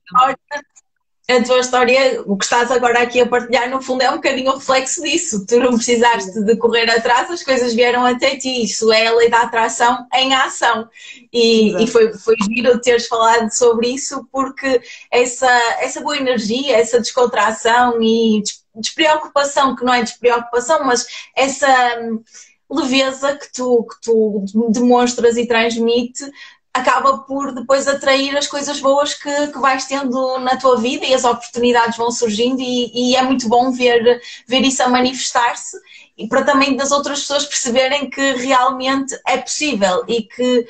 [1.31, 4.51] A tua história, o que estás agora aqui a partilhar, no fundo é um bocadinho
[4.51, 5.45] o reflexo disso.
[5.45, 8.63] Tu não precisaste de correr atrás, as coisas vieram até ti.
[8.63, 10.89] Isso é a lei da atração em ação.
[11.31, 16.99] E, e foi, foi giro teres falado sobre isso, porque essa, essa boa energia, essa
[16.99, 18.41] descontração e
[18.75, 21.67] despreocupação, que não é despreocupação, mas essa
[22.01, 22.23] hum,
[22.69, 26.23] leveza que tu, que tu demonstras e transmite
[26.79, 31.13] acaba por depois atrair as coisas boas que, que vais tendo na tua vida e
[31.13, 35.77] as oportunidades vão surgindo e, e é muito bom ver, ver isso a manifestar-se
[36.17, 40.67] e para também das outras pessoas perceberem que realmente é possível e que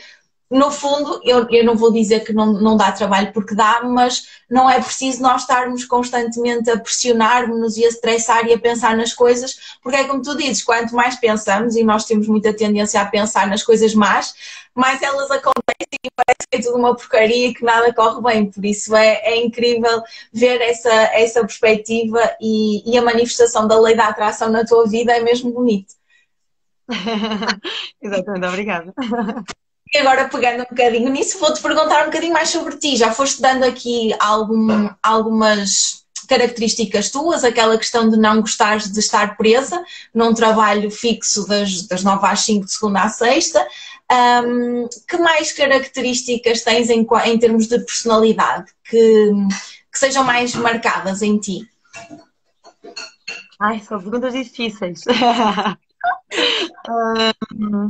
[0.50, 4.28] no fundo, eu, eu não vou dizer que não, não dá trabalho porque dá, mas
[4.50, 9.14] não é preciso nós estarmos constantemente a pressionar-nos e a estressar e a pensar nas
[9.14, 13.06] coisas, porque é como tu dizes, quanto mais pensamos, e nós temos muita tendência a
[13.06, 14.34] pensar nas coisas más,
[14.74, 18.50] mais elas acontecem parece que é tudo uma porcaria e que nada corre bem.
[18.50, 23.96] Por isso é, é incrível ver essa, essa perspectiva e, e a manifestação da lei
[23.96, 25.94] da atração na tua vida é mesmo bonito.
[28.02, 28.94] Exatamente, obrigada.
[29.94, 32.96] E agora, pegando um bocadinho nisso, vou-te perguntar um bocadinho mais sobre ti.
[32.96, 39.36] Já foste dando aqui algum, algumas características tuas, aquela questão de não gostares de estar
[39.36, 39.84] presa
[40.14, 43.68] num trabalho fixo das, das 9 às 5, de segunda à sexta.
[44.12, 49.32] Um, que mais características tens em, em termos de personalidade que,
[49.92, 51.70] que sejam mais marcadas em ti?
[53.60, 55.04] Ai, são perguntas difíceis.
[56.90, 57.88] um,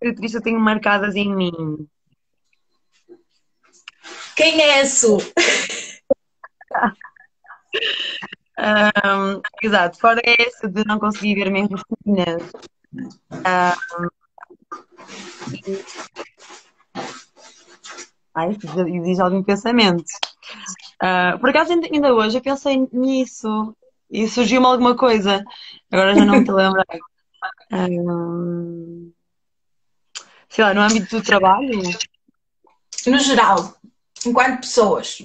[0.00, 1.86] características eu tenho marcadas em mim?
[4.34, 5.18] Quem é Su?
[8.58, 12.42] um, exato, fora esse de não conseguir ver minhas rotinas.
[12.94, 14.21] Um,
[18.34, 18.56] Ai,
[19.04, 20.04] diz algum pensamento.
[21.02, 23.76] Uh, por acaso, ainda hoje eu pensei nisso
[24.10, 25.44] e surgiu-me alguma coisa.
[25.90, 26.86] Agora já não me estou a lembrar.
[27.72, 29.12] Um,
[30.48, 31.82] sei lá, no âmbito do trabalho?
[33.06, 33.74] No geral,
[34.24, 35.22] enquanto pessoas.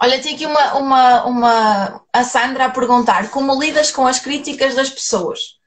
[0.00, 4.74] Olha, tem aqui uma, uma, uma, a Sandra a perguntar como lidas com as críticas
[4.74, 5.60] das pessoas?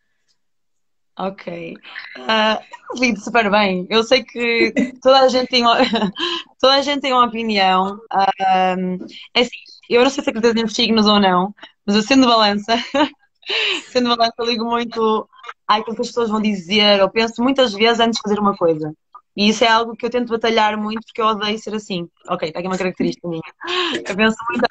[1.17, 1.73] Ok.
[2.17, 3.87] Uh, lido super bem.
[3.89, 5.63] Eu sei que toda a gente tem,
[6.59, 7.95] toda a gente tem uma opinião.
[8.11, 9.49] Uh, é assim,
[9.89, 12.75] eu não sei se acreditas em signos ou não, mas eu sendo balança,
[13.91, 15.27] sendo balança, ligo muito
[15.67, 18.93] àquilo que as pessoas vão dizer, eu penso muitas vezes antes de fazer uma coisa.
[19.37, 22.07] E isso é algo que eu tento batalhar muito porque eu odeio ser assim.
[22.27, 23.41] Ok, está aqui uma característica minha.
[24.07, 24.65] Eu penso muito,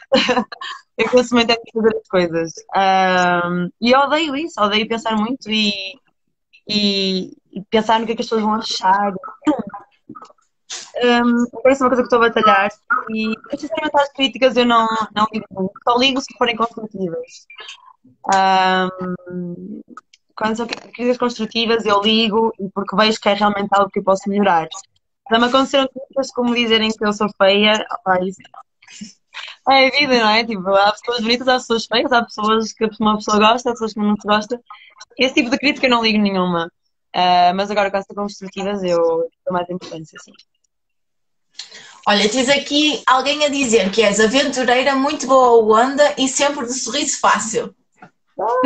[0.97, 2.53] eu penso muito antes de fazer as coisas.
[2.75, 5.71] Um, e eu odeio isso, odeio pensar muito e,
[6.69, 9.13] e, e, pensar no que, é que as pessoas vão achar.
[10.97, 12.69] Um, parece uma coisa que estou a batalhar
[13.11, 15.73] e, sinceramente, as críticas eu não, não ligo muito.
[15.83, 17.47] Só ligo se forem construtivas.
[18.35, 19.81] Um,
[20.37, 24.29] quando são críticas construtivas, eu ligo porque vejo que é realmente algo que eu posso
[24.29, 24.69] melhorar.
[25.31, 27.87] Já me aconteceram coisas como dizerem que eu sou feia.
[28.23, 28.43] Isso
[29.71, 30.45] é a vida, não é?
[30.45, 33.95] Tipo, há pessoas bonitas, há pessoas feias, há pessoas que uma pessoa gosta, há pessoas
[33.95, 34.61] que não se gosta.
[35.19, 36.71] Esse tipo de crítica eu não ligo nenhuma.
[37.15, 40.33] Uh, mas agora, são construtivas, eu dou mais importância, sim.
[42.07, 46.75] Olha, tens aqui alguém a dizer que és aventureira, muito boa onda e sempre de
[46.75, 47.75] sorriso fácil.
[48.39, 48.61] Ah.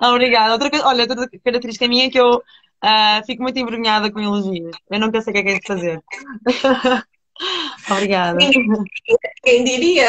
[0.12, 0.52] Obrigada.
[0.52, 4.76] Outra coisa, olha, outra característica minha é que eu uh, fico muito envergonhada com elogios.
[4.88, 6.00] Eu nunca sei o que é que é de fazer.
[7.90, 8.38] Obrigada.
[9.42, 10.08] Quem diria?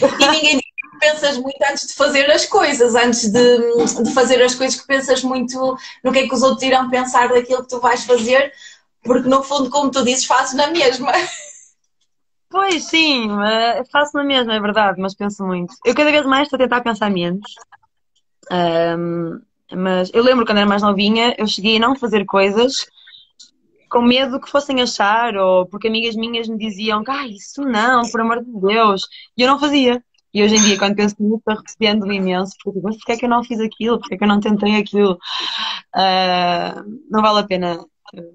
[0.00, 4.42] E ninguém diria que pensas muito antes de fazer as coisas, antes de, de fazer
[4.42, 7.68] as coisas que pensas muito no que é que os outros irão pensar daquilo que
[7.68, 8.52] tu vais fazer,
[9.02, 11.12] porque no fundo, como tu dizes, fazes na mesma.
[12.50, 13.28] Pois sim,
[13.92, 15.74] faço na mesma, é verdade, mas penso muito.
[15.84, 17.54] Eu cada vez mais estou a tentar pensar menos.
[18.50, 22.86] Um, mas eu lembro quando era mais novinha, eu cheguei a não fazer coisas
[23.88, 28.02] com medo que fossem achar, ou porque amigas minhas me diziam que ah, isso não,
[28.10, 29.02] por amor de Deus,
[29.36, 30.02] e eu não fazia.
[30.32, 33.30] E hoje em dia, quando penso nisso, arrependo-me imenso, porque mas porquê é que eu
[33.30, 33.98] não fiz aquilo?
[33.98, 35.14] Porquê é que eu não tentei aquilo?
[35.94, 38.34] Uh, não vale a pena uh,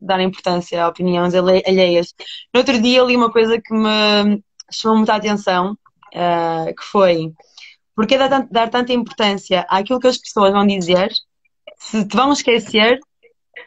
[0.00, 2.14] dar importância a opiniões alheias.
[2.52, 5.72] No outro dia, li uma coisa que me chamou muita atenção,
[6.14, 7.32] uh, que foi
[7.94, 11.12] porque dar, dar tanta importância àquilo que as pessoas vão dizer
[11.78, 12.98] se te vão esquecer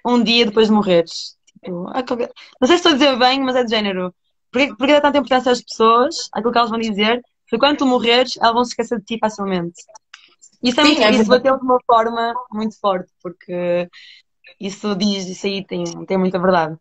[0.06, 1.38] um dia depois de morreres?
[1.64, 1.86] Tipo,
[2.60, 4.14] não sei se estou a dizer bem, mas é de género.
[4.52, 7.86] Porquê, porquê dar tanta importância às pessoas, àquilo que elas vão dizer, se quando tu
[7.86, 9.82] morreres, elas vão se esquecer de ti facilmente?
[10.62, 13.90] Isso, é muito, Sim, é isso bateu de uma forma muito forte, porque
[14.60, 16.78] isso diz, isso aí tem, tem muita verdade.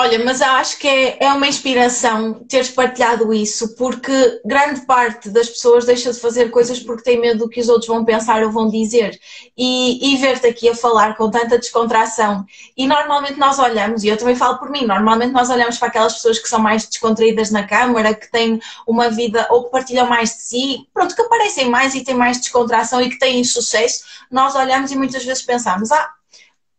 [0.00, 5.48] Olha, mas acho que é, é uma inspiração teres partilhado isso, porque grande parte das
[5.48, 8.52] pessoas deixa de fazer coisas porque tem medo do que os outros vão pensar ou
[8.52, 9.18] vão dizer.
[9.56, 12.46] E, e ver-te aqui a falar com tanta descontração.
[12.76, 16.14] E normalmente nós olhamos, e eu também falo por mim, normalmente nós olhamos para aquelas
[16.14, 20.30] pessoas que são mais descontraídas na câmara, que têm uma vida ou que partilham mais
[20.30, 24.04] de si, pronto, que aparecem mais e têm mais descontração e que têm sucesso.
[24.30, 26.08] Nós olhamos e muitas vezes pensamos, ah,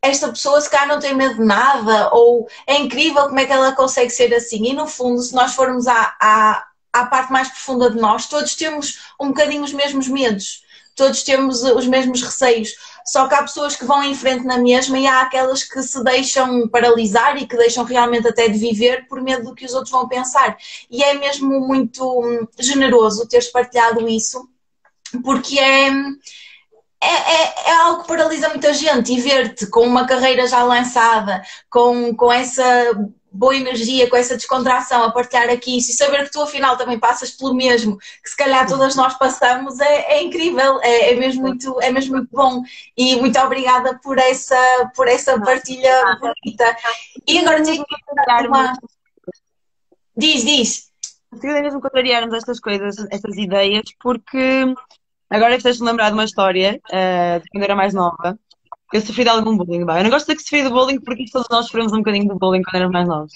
[0.01, 3.51] esta pessoa se calhar não tem medo de nada, ou é incrível como é que
[3.51, 4.65] ela consegue ser assim.
[4.65, 8.55] E no fundo, se nós formos à, à, à parte mais profunda de nós, todos
[8.55, 10.63] temos um bocadinho os mesmos medos,
[10.95, 12.69] todos temos os mesmos receios.
[13.05, 16.03] Só que há pessoas que vão em frente na mesma e há aquelas que se
[16.03, 19.91] deixam paralisar e que deixam realmente até de viver por medo do que os outros
[19.91, 20.55] vão pensar.
[20.91, 24.47] E é mesmo muito hum, generoso teres partilhado isso,
[25.23, 25.89] porque é
[27.01, 31.41] é, é, é, algo que paralisa muita gente e ver-te com uma carreira já lançada,
[31.69, 32.63] com, com essa
[33.31, 36.99] boa energia, com essa descontração a partilhar aqui isso e saber que tu afinal também
[36.99, 41.43] passas pelo mesmo, que se calhar todas nós passamos, é, é incrível, é, é, mesmo
[41.43, 42.63] muito, é mesmo muito bom
[42.97, 46.75] e muito obrigada por essa, por essa partilha bonita.
[47.27, 48.73] E agora tenho que uma...
[50.17, 50.89] Diz, diz.
[51.29, 54.73] Consigo mesmo contrariar-nos estas coisas, estas ideias, porque
[55.29, 58.37] Agora fizeste-me lembrar de uma história uh, de quando era mais nova.
[58.91, 59.85] Eu sofri de algum bullying.
[59.85, 62.27] Bem, eu não gosto de que sofri de bullying porque todos nós sofremos um bocadinho
[62.27, 63.33] de bullying quando éramos mais novos.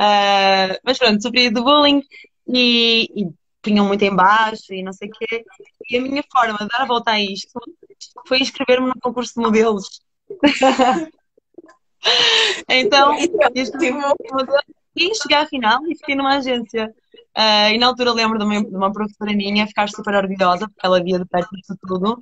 [0.00, 2.02] Uh, mas pronto, sofri de bullying
[2.46, 3.26] e, e
[3.60, 5.44] punham muito em baixo e não sei o quê.
[5.90, 7.58] E a minha forma de dar a volta a isto
[8.26, 10.00] foi inscrever-me no concurso de modelos.
[12.68, 13.14] então,
[13.54, 13.76] este
[14.94, 16.94] e cheguei à final e fiquei numa agência.
[17.36, 20.86] Uh, e na altura lembro de uma, de uma, professora minha ficar super orgulhosa, porque
[20.86, 22.18] ela via de perto disso tudo.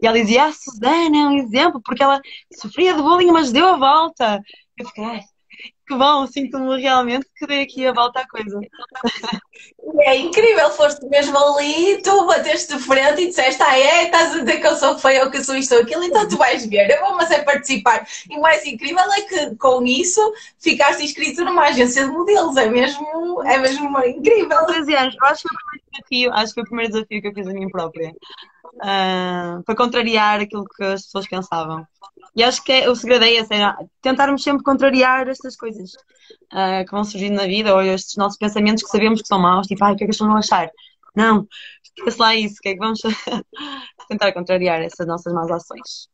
[0.00, 2.20] E ela dizia: Ah, Susana é um exemplo, porque ela
[2.54, 4.42] sofria de bullying, mas deu a volta.
[4.78, 5.20] Eu fiquei,
[5.86, 8.58] que bom, sinto-me realmente que dei aqui a volta à coisa.
[10.00, 14.38] É incrível, foste mesmo ali, tu bateste de frente e disseste, ah é, estás a
[14.40, 16.64] dizer que eu sou feia ou que eu sou isto ou aquilo, então tu vais
[16.66, 18.06] ver, eu vou mas é participar.
[18.30, 20.20] E o mais incrível é que com isso
[20.58, 24.66] ficaste inscrito numa agência de modelos, é mesmo, é mesmo incrível.
[24.66, 27.22] 13 anos, eu acho que foi o primeiro desafio, acho que foi o primeiro desafio
[27.22, 28.14] que eu fiz a mim própria.
[28.76, 31.86] Uh, para contrariar aquilo que as pessoas pensavam.
[32.34, 35.92] E acho que é, o segredo é esse, é tentarmos sempre contrariar estas coisas
[36.52, 39.66] uh, que vão surgindo na vida, ou estes nossos pensamentos que sabemos que são maus,
[39.66, 40.70] tipo, ai, o que é que as pessoas vão achar?
[41.14, 41.46] Não,
[41.84, 43.00] esquece lá isso, o que é que vamos
[44.08, 46.08] tentar contrariar essas nossas más ações.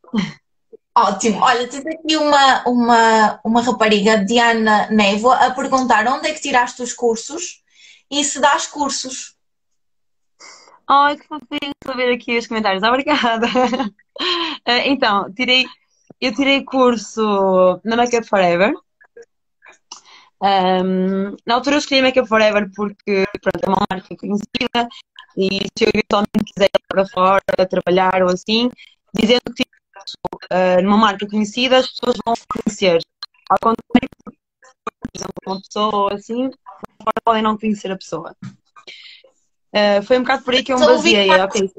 [0.96, 1.40] Ótimo.
[1.40, 6.82] Olha, tens aqui uma, uma, uma rapariga, Diana Nevo, a perguntar onde é que tiraste
[6.82, 7.62] os cursos
[8.10, 9.36] e se dás cursos.
[10.88, 12.82] Ai, que fofinho saber aqui os comentários.
[12.82, 13.46] Obrigada.
[14.64, 15.64] Eh, então, tirei,
[16.20, 18.72] eu tirei curso na Makeup Forever.
[20.40, 24.88] Um, na altura eu escolhi Makeup Forever porque pronto, é uma marca conhecida
[25.36, 28.70] e se eu eventualmente quiser ir para fora trabalhar ou assim,
[29.14, 29.64] dizendo que
[30.52, 33.00] uh, numa marca conhecida as pessoas vão conhecer.
[33.50, 34.32] Ao contrário, por
[35.14, 36.50] exemplo, uma pessoa assim,
[37.02, 38.36] fora podem não conhecer a pessoa.
[39.72, 41.30] Uh, foi um bocado por aí que eu me baseei.
[41.42, 41.70] Okay.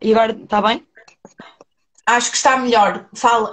[0.00, 0.86] E agora, está bem?
[2.08, 3.06] Acho que está melhor.
[3.14, 3.50] Fala.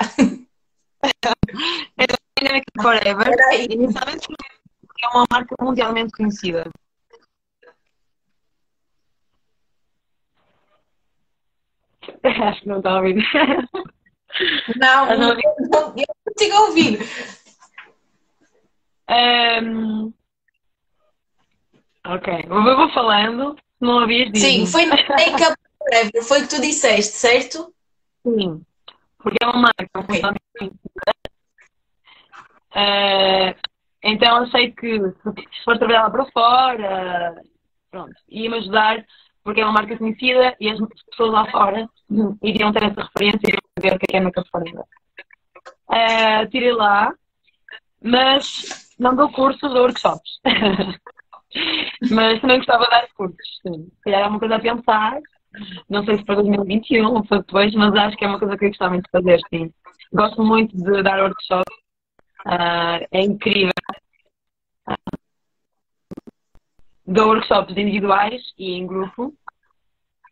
[1.04, 2.06] é
[2.40, 3.28] Dynamic Forever.
[3.70, 4.28] Inicialmente
[5.04, 6.64] é uma marca mundialmente conhecida.
[12.24, 13.16] Acho que não está a ouvir.
[14.78, 15.94] Não, não, não, eu não
[16.26, 17.00] consigo ouvir.
[19.10, 20.14] Um,
[22.08, 23.58] ok, eu vou falando.
[23.82, 24.46] Não ouvias disso.
[24.46, 27.75] Sim, foi na Makeup Forever, foi o que tu disseste, certo?
[28.26, 28.66] Sim,
[29.20, 30.22] porque é uma marca okay.
[32.72, 33.56] uh,
[34.02, 37.36] Então achei que se for trabalhar lá para fora,
[37.92, 39.06] pronto, ia-me ajudar
[39.44, 40.80] porque é uma marca conhecida e as
[41.12, 41.88] pessoas lá fora
[42.42, 44.84] iriam ter essa referência e iriam ver o que é Makeup Forever.
[45.88, 47.14] Uh, tirei lá,
[48.02, 50.40] mas não dou cursos ou workshops.
[52.10, 53.62] mas também gostava de dar cursos.
[53.64, 55.20] Se calhar é uma coisa a pensar,
[55.90, 58.66] não sei se para 2021 ou para depois, mas acho que é uma coisa que
[58.66, 59.74] eu gostava muito de fazer, sim.
[60.14, 61.76] Gosto muito de dar workshops,
[62.46, 63.72] uh, é incrível.
[64.88, 65.18] Uh,
[67.06, 69.34] dou workshops individuais e em grupo.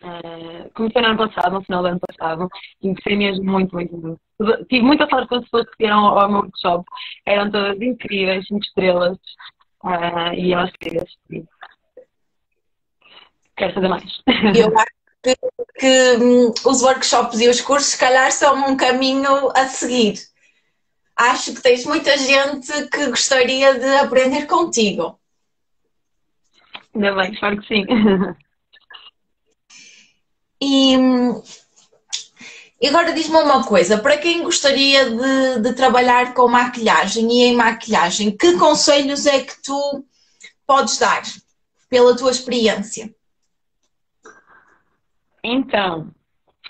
[0.01, 2.49] Uh, comecei no ano passado, no final do ano passado,
[2.82, 4.19] e gostei mesmo muito, muito, muito.
[4.67, 6.84] Tive muita sorte com as pessoas que vieram ao, meu workshop,
[7.26, 9.17] eram todas incríveis, cinco estrelas,
[9.84, 11.05] uh, e elas queriam
[13.55, 14.21] Quero fazer mais.
[14.57, 15.38] Eu acho que,
[15.80, 20.19] que hum, os workshops e os cursos, se calhar, são um caminho a seguir.
[21.15, 25.17] acho que tens muita gente que gostaria de aprender contigo.
[26.93, 27.86] Ainda bem, espero que sim.
[30.65, 30.95] E,
[32.82, 37.55] e agora diz-me uma coisa, para quem gostaria de, de, trabalhar com maquilhagem e em
[37.55, 40.05] maquilhagem, que conselhos é que tu
[40.65, 41.21] podes dar
[41.89, 43.13] pela tua experiência?
[45.44, 46.12] Então,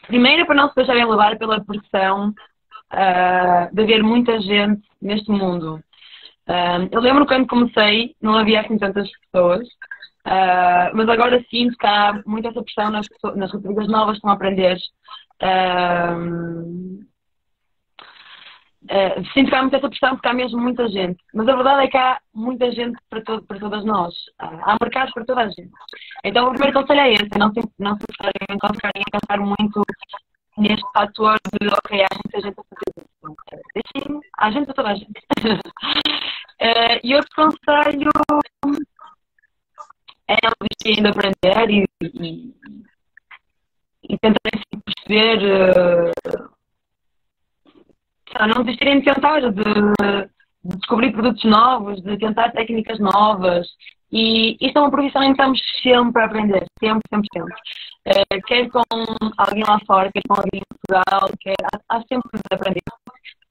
[0.07, 5.83] primeiro para não se deixarem levar pela pressão uh, de haver muita gente neste mundo.
[6.47, 9.65] Uh, eu lembro quando comecei, não havia assim tantas pessoas,
[10.25, 14.31] uh, mas agora sinto que há muita essa pressão nas, nas raparigas novas que estão
[14.31, 14.77] a aprender.
[15.41, 17.03] Uh,
[19.33, 21.17] sinto que há muita essa pressão porque há mesmo muita gente.
[21.33, 24.13] Mas a verdade é que há muita gente para, to para todas nós.
[24.39, 25.71] Há, mercados para toda a gente.
[26.23, 29.81] Então o primeiro conselho é esse, não se, não se ficarem, a pensar muito
[30.57, 33.09] neste fator de ok, há muita gente a fazer isso.
[33.73, 35.11] Deixem, há gente para toda a gente.
[36.61, 38.11] uh, e outro conselho
[40.27, 42.53] é desistirem de aprender e, e,
[44.09, 45.39] e perceber.
[45.39, 46.53] Uh,
[48.47, 50.29] não desistirem de tentar, de, de,
[50.63, 53.67] descobrir produtos novos, de tentar técnicas novas.
[54.11, 57.53] E isto é uma profissão em que estamos sempre a aprender, sempre, sempre, sempre.
[58.05, 58.83] Uh, quer com
[59.37, 62.81] alguém lá fora, quer com alguém em Portugal, quer, há, há sempre de aprender.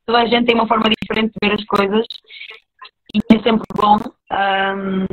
[0.07, 2.07] Toda a gente tem uma forma diferente de ver as coisas
[3.14, 3.97] e é sempre bom
[4.33, 5.07] um,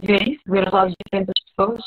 [0.00, 1.82] ver isso, ver os lados diferentes das pessoas.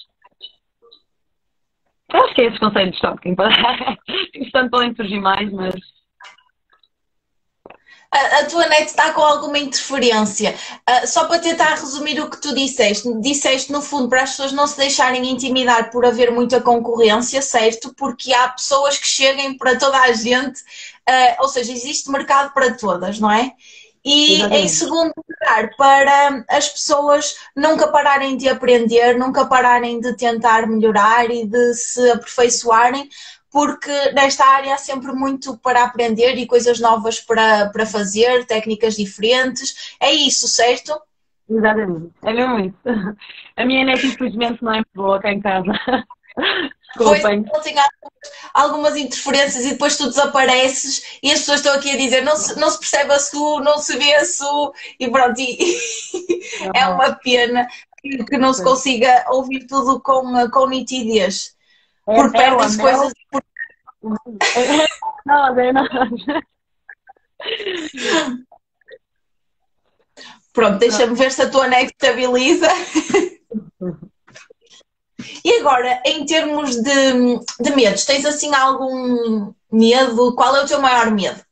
[2.13, 3.35] Eu acho que é esse conselho de shopping.
[4.39, 5.75] Portanto, podem surgir mais, mas
[8.15, 10.55] a, a tua net está com alguma interferência.
[10.89, 14.53] Uh, só para tentar resumir o que tu disseste, disseste no fundo para as pessoas
[14.53, 17.93] não se deixarem intimidar por haver muita concorrência, certo?
[17.93, 22.73] Porque há pessoas que cheguem para toda a gente, uh, ou seja, existe mercado para
[22.75, 23.51] todas, não é?
[24.03, 24.63] E Exatamente.
[24.63, 31.31] em segundo lugar, para as pessoas nunca pararem de aprender, nunca pararem de tentar melhorar
[31.31, 33.09] e de se aperfeiçoarem,
[33.55, 38.97] porque nesta área há sempre muito para aprender e coisas novas para, para fazer, técnicas
[38.97, 39.95] diferentes.
[39.97, 40.93] É isso, certo?
[41.49, 42.75] Exatamente, é mesmo isso.
[43.55, 45.71] A minha net, infelizmente, não é muito boa cá em casa.
[46.97, 47.43] Desculpem.
[47.43, 47.75] Pois, tem
[48.53, 52.59] algumas interferências e depois tu desapareces e as pessoas estão aqui a dizer não se,
[52.59, 55.77] não se percebe a su, não se vê a su e pronto, e
[56.75, 57.65] é uma pena
[58.01, 61.54] que não se consiga ouvir tudo com, com nitidez.
[62.07, 63.13] É, por perde-se coisas
[65.25, 66.09] Não, é nada.
[70.53, 72.69] Pronto, deixa-me ver se a tua net estabiliza.
[75.43, 80.35] E agora, em termos de, de medos, tens assim algum medo?
[80.35, 81.43] Qual é o teu maior medo?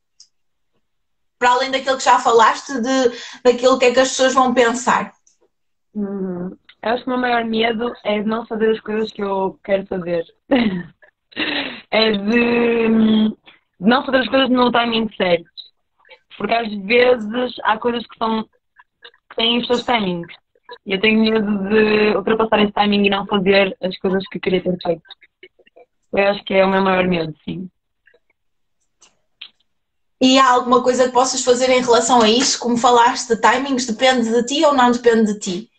[1.37, 3.11] Para além daquilo que já falaste, de,
[3.43, 5.13] daquilo que é que as pessoas vão pensar.
[5.93, 6.57] Uhum.
[6.83, 9.57] Eu acho que o meu maior medo é de não fazer as coisas que eu
[9.63, 10.25] quero fazer.
[11.89, 13.37] é de, de
[13.79, 15.49] não fazer as coisas no timing certo.
[16.37, 20.27] Porque às vezes há coisas que são que têm os seus timings.
[20.85, 24.61] E eu tenho medo de ultrapassar esse timing e não fazer as coisas que queria
[24.61, 25.03] ter feito.
[26.11, 27.69] Eu acho que é o meu maior medo, sim.
[30.19, 32.59] E há alguma coisa que possas fazer em relação a isso?
[32.59, 35.72] Como falaste de timings, depende de ti ou não depende de ti?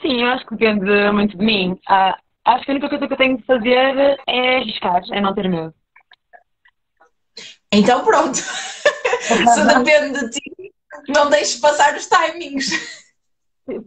[0.00, 1.78] Sim, eu acho que depende muito de mim.
[1.88, 5.34] Ah, acho que a única coisa que eu tenho de fazer é arriscar, é não
[5.34, 5.74] ter medo.
[7.72, 8.38] Então pronto.
[8.38, 10.72] Se depende de ti,
[11.08, 13.08] não deixes passar os timings.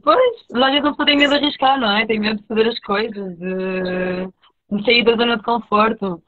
[0.04, 2.06] Pois, às vezes não tem medo de arriscar, não é?
[2.06, 4.28] Tem medo de fazer as coisas, de,
[4.72, 6.22] de sair da zona de conforto.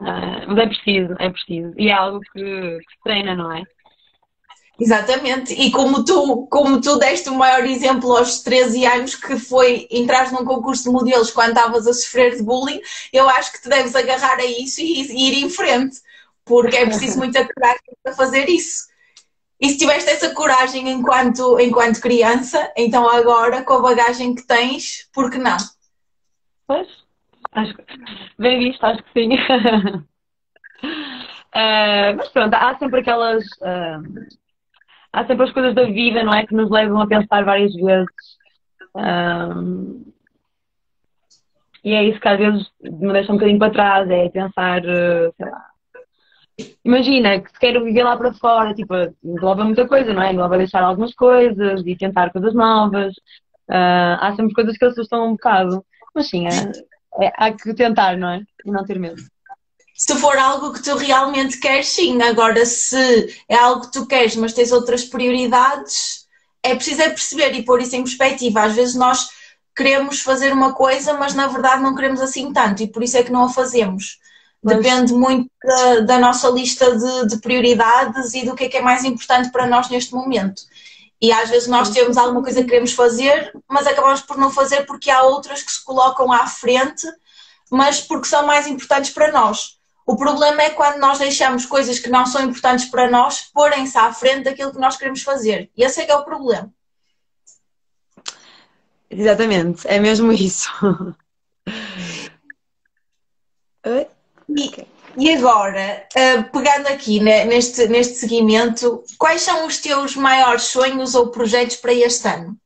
[0.00, 1.72] Uh, mas é preciso, é preciso.
[1.76, 3.62] E é algo que, que se treina, não é?
[4.82, 9.86] Exatamente, e como tu, como tu deste o maior exemplo aos 13 anos, que foi
[9.88, 12.80] entrar num concurso de modelos quando estavas a sofrer de bullying,
[13.12, 15.98] eu acho que te deves agarrar a isso e, e ir em frente,
[16.44, 18.88] porque é preciso muita coragem para fazer isso.
[19.60, 25.08] E se tiveste essa coragem enquanto, enquanto criança, então agora, com a bagagem que tens,
[25.14, 25.58] por que não?
[26.66, 26.88] Pois,
[27.52, 27.84] acho que,
[28.36, 29.34] bem visto, acho que sim.
[29.34, 30.02] uh,
[32.18, 33.44] mas pronto, há sempre aquelas.
[33.60, 34.41] Uh,
[35.12, 36.46] há sempre as coisas da vida, não é?
[36.46, 38.06] Que nos levam a pensar várias vezes.
[38.94, 40.12] Um,
[41.84, 45.30] e é isso que às vezes me deixa um bocadinho para trás, é pensar, eh,
[45.36, 45.66] sei lá.
[46.84, 48.94] Imagina que se quero viver lá para fora, tipo,
[49.24, 50.32] engloba muita coisa, não é?
[50.32, 53.14] Engloba deixar algumas coisas e tentar coisas novas.
[53.68, 55.84] Uh, há sempre coisas que assustam um bocado.
[56.14, 58.42] Mas sim, é, é, há que tentar, não é?
[58.64, 59.20] E não ter medo.
[60.04, 62.20] Se for algo que tu realmente queres, sim.
[62.22, 66.26] Agora, se é algo que tu queres, mas tens outras prioridades,
[66.60, 68.62] é preciso é perceber e pôr isso em perspectiva.
[68.62, 69.28] Às vezes nós
[69.76, 73.22] queremos fazer uma coisa, mas na verdade não queremos assim tanto e por isso é
[73.22, 74.18] que não a fazemos.
[74.60, 74.78] Mas...
[74.78, 78.82] Depende muito da, da nossa lista de, de, prioridades e do que é que é
[78.82, 80.62] mais importante para nós neste momento.
[81.20, 84.84] E às vezes nós temos alguma coisa que queremos fazer, mas acabamos por não fazer
[84.84, 87.06] porque há outras que se colocam à frente,
[87.70, 89.80] mas porque são mais importantes para nós.
[90.06, 94.12] O problema é quando nós deixamos coisas que não são importantes para nós porem-se à
[94.12, 95.70] frente daquilo que nós queremos fazer.
[95.76, 96.72] E esse é que é o problema.
[99.08, 100.70] Exatamente, é mesmo isso.
[104.48, 104.86] e,
[105.18, 111.28] e, agora, uh, pegando aqui neste, neste seguimento, quais são os teus maiores sonhos ou
[111.28, 112.56] projetos para este ano?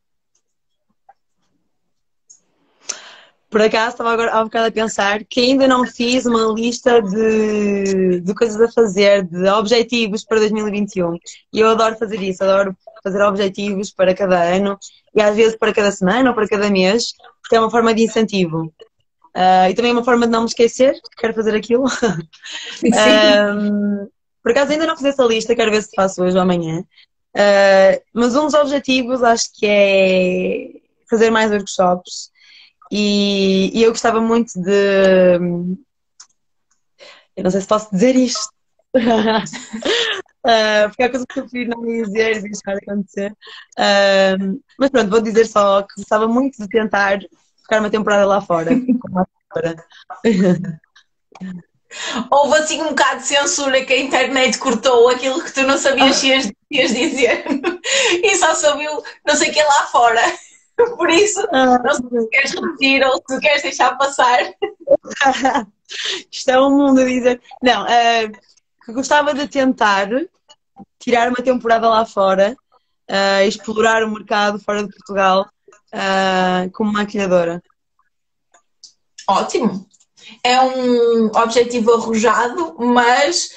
[3.57, 7.01] Por acaso estava agora há um bocado a pensar que ainda não fiz uma lista
[7.01, 11.15] de, de coisas a fazer, de objetivos para 2021.
[11.55, 14.79] E eu adoro fazer isso, adoro fazer objetivos para cada ano
[15.15, 18.03] e às vezes para cada semana ou para cada mês, porque é uma forma de
[18.03, 18.65] incentivo.
[19.35, 21.85] Uh, e também é uma forma de não me esquecer que quero fazer aquilo.
[22.85, 24.07] um,
[24.43, 26.81] por acaso ainda não fiz essa lista, quero ver se faço hoje ou amanhã.
[27.35, 30.69] Uh, mas um dos objetivos acho que é
[31.09, 32.36] fazer mais workshops
[32.91, 35.37] e, e eu gostava muito de.
[37.37, 38.49] Eu não sei se posso dizer isto.
[38.95, 39.43] Uh,
[40.89, 43.33] porque é coisa que eu prefiro não dizer e deixar acontecer.
[43.79, 47.19] Uh, mas pronto, vou dizer só que gostava muito de tentar
[47.63, 48.71] ficar uma temporada lá fora.
[52.31, 56.17] Houve assim um bocado de censura que a internet cortou aquilo que tu não sabias
[56.17, 57.45] se ias, ias dizer
[58.23, 60.21] e só subiu não sei o que lá fora.
[60.97, 64.41] Por isso, ah, não sei se queres repetir ou se queres deixar passar.
[66.31, 67.41] Isto é um mundo a dizer.
[67.63, 70.09] Não, uh, gostava de tentar
[70.99, 72.57] tirar uma temporada lá fora,
[73.11, 75.49] uh, explorar o mercado fora de Portugal
[75.95, 77.63] uh, como maquilhadora.
[79.29, 79.87] Ótimo!
[80.43, 83.51] É um objetivo arrojado, mas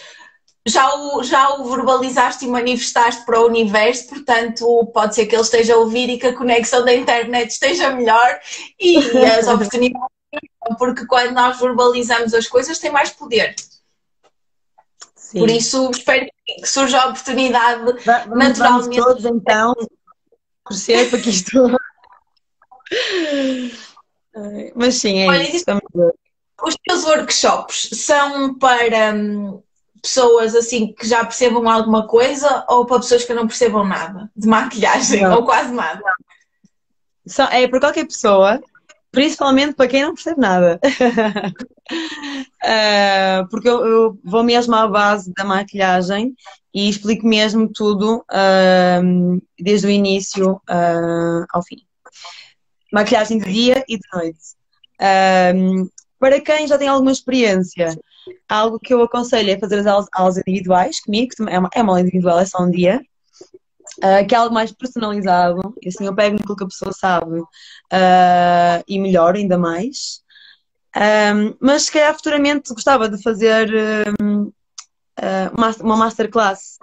[0.70, 5.42] já o, já o verbalizaste e manifestaste para o universo, portanto, pode ser que ele
[5.42, 8.40] esteja a ouvir e que a conexão da internet esteja melhor
[8.80, 10.08] e as oportunidades,
[10.78, 13.56] porque quando nós verbalizamos as coisas, tem mais poder.
[15.16, 15.40] Sim.
[15.40, 18.58] Por isso, espero que surja a oportunidade vamos, naturalmente.
[18.58, 19.76] Vamos todos, então,
[20.64, 21.52] torcer para que isto.
[24.76, 25.66] Mas sim, é Olha, isso.
[26.64, 29.62] Os teus workshops são para hum,
[30.02, 34.48] pessoas assim que já percebam alguma coisa ou para pessoas que não percebam nada de
[34.48, 35.38] maquilhagem não.
[35.38, 36.02] ou quase nada?
[37.52, 38.60] É para qualquer pessoa,
[39.12, 40.80] principalmente para quem não percebe nada.
[42.64, 46.36] uh, porque eu, eu, vou mesmo à base da maquilhagem
[46.74, 51.78] e explico mesmo tudo uh, desde o início uh, ao fim.
[52.92, 54.40] Maquilhagem de dia e de noite.
[56.20, 57.96] para quem já tem alguma experiência,
[58.48, 61.82] algo que eu aconselho é fazer as aulas, aulas individuais comigo, que é uma, é
[61.82, 63.02] uma aula individual, é só um dia.
[63.98, 67.40] Uh, que é algo mais personalizado, e assim eu pego aquilo que a pessoa sabe
[67.40, 70.22] uh, e melhor ainda mais.
[70.96, 73.70] Um, mas se calhar futuramente gostava de fazer
[74.22, 76.78] um, uh, uma masterclass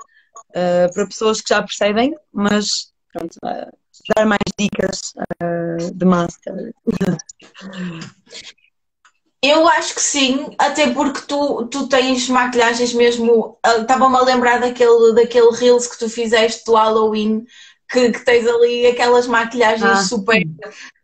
[0.52, 5.12] para pessoas que já percebem, mas pronto, dar mais dicas
[5.94, 6.74] de master.
[9.46, 13.58] Eu acho que sim, até porque tu, tu tens maquilhagens mesmo.
[13.62, 17.46] Ah, estava-me a lembrar daquele, daquele Reels que tu fizeste do Halloween,
[17.88, 20.42] que, que tens ali aquelas maquilhagens ah, super.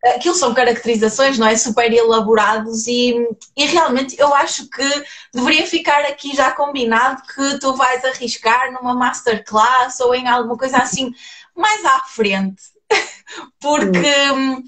[0.04, 1.56] Aquilo são caracterizações, não é?
[1.56, 3.14] Super elaborados e,
[3.56, 8.94] e realmente eu acho que deveria ficar aqui já combinado que tu vais arriscar numa
[8.94, 11.14] masterclass ou em alguma coisa assim
[11.54, 12.62] mais à frente.
[13.60, 14.62] Porque hum,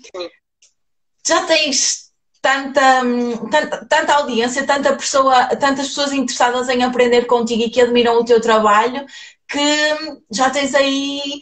[1.27, 2.04] já tens
[2.45, 3.01] tanta,
[3.51, 8.25] tanta, tanta, audiência, tanta pessoa, tantas pessoas interessadas em aprender contigo e que admiram o
[8.25, 9.07] teu trabalho,
[9.49, 9.59] que
[10.31, 11.41] já tens aí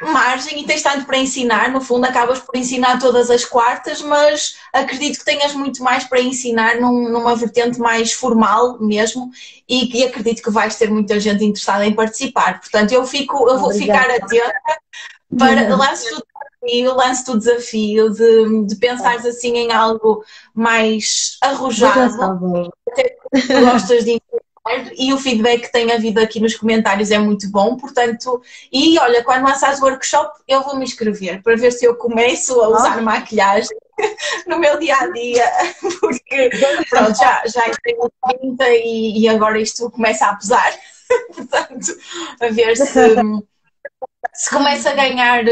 [0.00, 1.72] margem e tens tanto para ensinar.
[1.72, 6.20] No fundo, acabas por ensinar todas as quartas, mas acredito que tenhas muito mais para
[6.20, 9.28] ensinar num, numa vertente mais formal mesmo
[9.68, 12.60] e, e, acredito que vais ter muita gente interessada em participar.
[12.60, 14.04] Portanto, eu, fico, eu vou Obrigada.
[14.04, 14.78] ficar atenta
[15.38, 15.74] para.
[15.76, 16.26] Lanço tudo
[16.64, 20.24] e o lance do desafio de, de pensares assim em algo
[20.54, 23.16] mais arrojado, até
[23.60, 24.22] gostas de
[24.96, 28.40] e o feedback que tem havido aqui nos comentários é muito bom, portanto,
[28.72, 32.60] e olha, quando lançares o workshop, eu vou me inscrever para ver se eu começo
[32.60, 33.02] a usar ah.
[33.02, 33.76] maquilhagem.
[34.46, 35.44] no meu dia a dia,
[36.00, 36.50] porque
[36.88, 38.10] pronto, já, já tenho
[38.40, 40.72] 30 e, e agora isto começa a pesar.
[41.34, 41.98] Portanto,
[42.40, 43.16] a ver se,
[44.32, 45.44] se começa a ganhar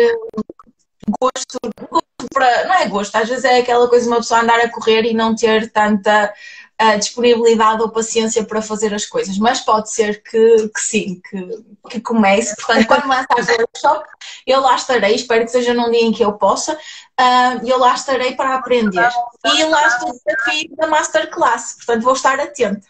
[1.18, 1.58] gosto,
[1.90, 2.66] gosto para.
[2.66, 5.14] Não é gosto, às vezes é aquela coisa de uma pessoa andar a correr e
[5.14, 6.32] não ter tanta
[6.80, 11.64] uh, disponibilidade ou paciência para fazer as coisas, mas pode ser que, que sim, que,
[11.90, 12.54] que comece.
[12.56, 14.08] Portanto, quando lançares o workshop,
[14.46, 17.94] eu lá estarei, espero que seja num dia em que eu possa, uh, eu lá
[17.94, 19.10] estarei para aprender.
[19.44, 22.86] E lá estou desafio da Masterclass, portanto vou estar atenta.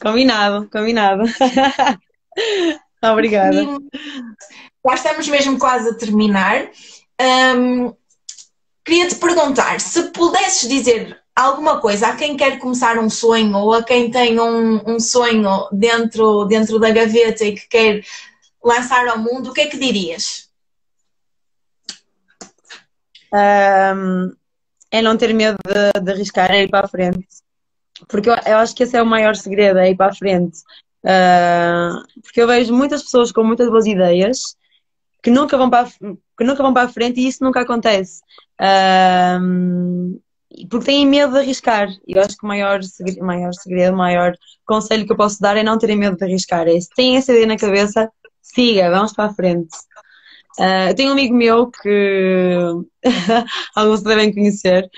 [0.00, 1.22] Combinado, combinado.
[3.02, 3.64] Obrigada.
[4.86, 6.70] Já estamos mesmo quase a terminar.
[7.20, 7.94] Um,
[8.84, 13.72] queria te perguntar se pudesses dizer alguma coisa a quem quer começar um sonho ou
[13.72, 18.04] a quem tem um, um sonho dentro, dentro da gaveta e que quer
[18.62, 20.50] lançar ao mundo, o que é que dirias?
[23.32, 24.32] Um,
[24.90, 27.26] é não ter medo de, de arriscar, é ir para a frente.
[28.06, 30.58] Porque eu, eu, acho que esse é o maior segredo, é ir para a frente.
[31.04, 34.56] Uh, porque eu vejo muitas pessoas com muitas boas ideias
[35.22, 38.20] que nunca vão para que nunca vão para a frente e isso nunca acontece.
[38.60, 40.20] Uh,
[40.68, 41.88] porque têm medo de arriscar.
[42.06, 44.36] E eu acho que o maior segredo, maior segredo, o maior
[44.66, 46.68] conselho que eu posso dar é não terem medo de arriscar.
[46.68, 49.74] É, se têm essa ideia na cabeça, siga, vamos para a frente.
[50.58, 52.58] Uh, eu tenho um amigo meu que
[53.74, 54.90] alguns devem conhecer,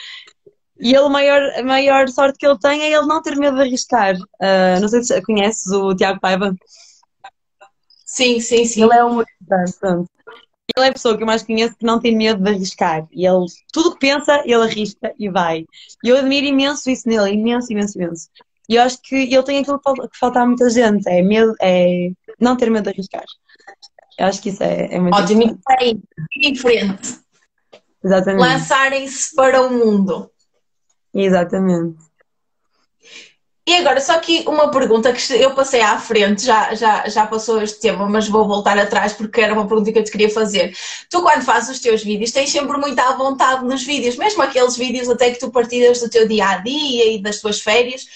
[0.84, 3.56] e ele, a maior, a maior sorte que ele tem é ele não ter medo
[3.56, 4.14] de arriscar.
[4.16, 6.54] Uh, não sei se conheces o Tiago Paiva.
[8.04, 8.82] Sim, sim, sim.
[8.82, 9.24] Ele é um
[9.80, 10.10] pronto.
[10.76, 13.06] Ele é a pessoa que eu mais conheço que não tem medo de arriscar.
[13.10, 15.64] E ele, tudo que pensa, ele arrisca e vai.
[16.04, 18.28] E eu admiro imenso isso nele, imenso, imenso, imenso.
[18.68, 22.10] E eu acho que ele tem aquilo que falta a muita gente, é medo, é
[22.38, 23.24] não ter medo de arriscar.
[24.18, 25.58] Eu acho que isso é, é muito Ótimo,
[26.36, 27.18] e diferente.
[28.04, 28.40] Exatamente.
[28.40, 30.30] Lançarem-se para o mundo.
[31.14, 32.04] Exatamente.
[33.66, 37.62] E agora, só que uma pergunta que eu passei à frente, já, já, já passou
[37.62, 40.76] este tema, mas vou voltar atrás porque era uma pergunta que eu te queria fazer.
[41.08, 45.08] Tu, quando fazes os teus vídeos, tens sempre muita vontade nos vídeos, mesmo aqueles vídeos
[45.08, 48.06] até que tu partilhas do teu dia a dia e das tuas férias.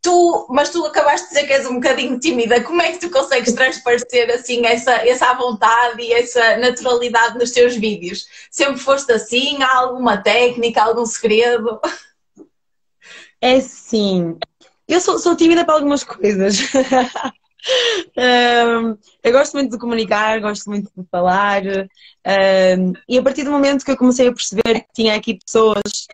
[0.00, 2.62] Tu, mas tu acabaste de dizer que és um bocadinho tímida.
[2.62, 7.74] Como é que tu consegues transparecer assim essa, essa vontade e essa naturalidade nos teus
[7.74, 8.26] vídeos?
[8.48, 9.60] Sempre foste assim?
[9.60, 11.80] Há alguma técnica, algum segredo?
[13.40, 14.36] É sim.
[14.86, 16.58] Eu sou, sou tímida para algumas coisas.
[18.16, 21.62] um, eu gosto muito de comunicar, gosto muito de falar.
[21.64, 26.06] Um, e a partir do momento que eu comecei a perceber que tinha aqui pessoas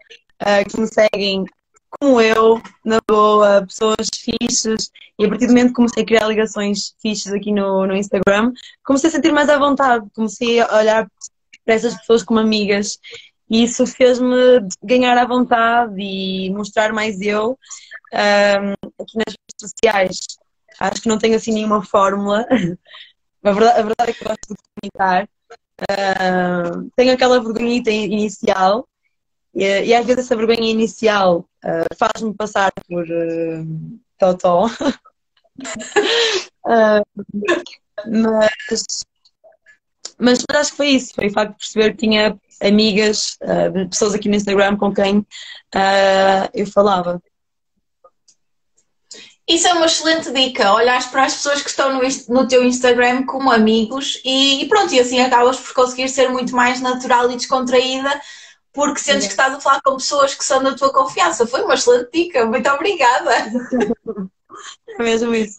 [0.42, 1.44] uh, que me seguem
[2.00, 6.26] como eu, na boa, pessoas fixes, e a partir do momento que comecei a criar
[6.26, 8.52] ligações fixes aqui no, no Instagram,
[8.84, 11.06] comecei a sentir mais à vontade, comecei a olhar
[11.64, 12.98] para essas pessoas como amigas
[13.50, 17.58] e isso fez-me ganhar à vontade e mostrar mais eu
[18.12, 20.16] um, aqui nas redes sociais.
[20.80, 22.46] Acho que não tenho assim nenhuma fórmula.
[23.44, 25.28] A verdade, a verdade é que gosto de comunicar.
[25.82, 28.88] Uh, tenho aquela vergonha inicial
[29.54, 34.66] e, e, às vezes essa vergonha inicial uh, faz-me passar por uh, totó.
[36.66, 37.04] uh,
[38.06, 38.84] mas,
[40.18, 44.14] mas acho que foi isso, foi o facto de perceber que tinha amigas, uh, pessoas
[44.14, 47.20] aqui no Instagram com quem uh, eu falava.
[49.46, 53.26] Isso é uma excelente dica, olhares para as pessoas que estão no, no teu Instagram
[53.26, 57.36] como amigos e, e, pronto, e assim acabas por conseguir ser muito mais natural e
[57.36, 58.20] descontraída
[58.74, 61.46] porque sentes que estás a falar com pessoas que são da tua confiança.
[61.46, 63.30] Foi uma excelente dica, muito obrigada.
[64.86, 65.58] É mesmo isso.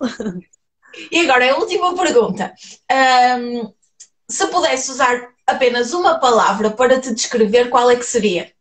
[1.12, 2.54] E agora, a última pergunta.
[2.90, 3.74] Um,
[4.30, 8.52] se pudesse usar apenas uma palavra para te descrever, qual é que seria?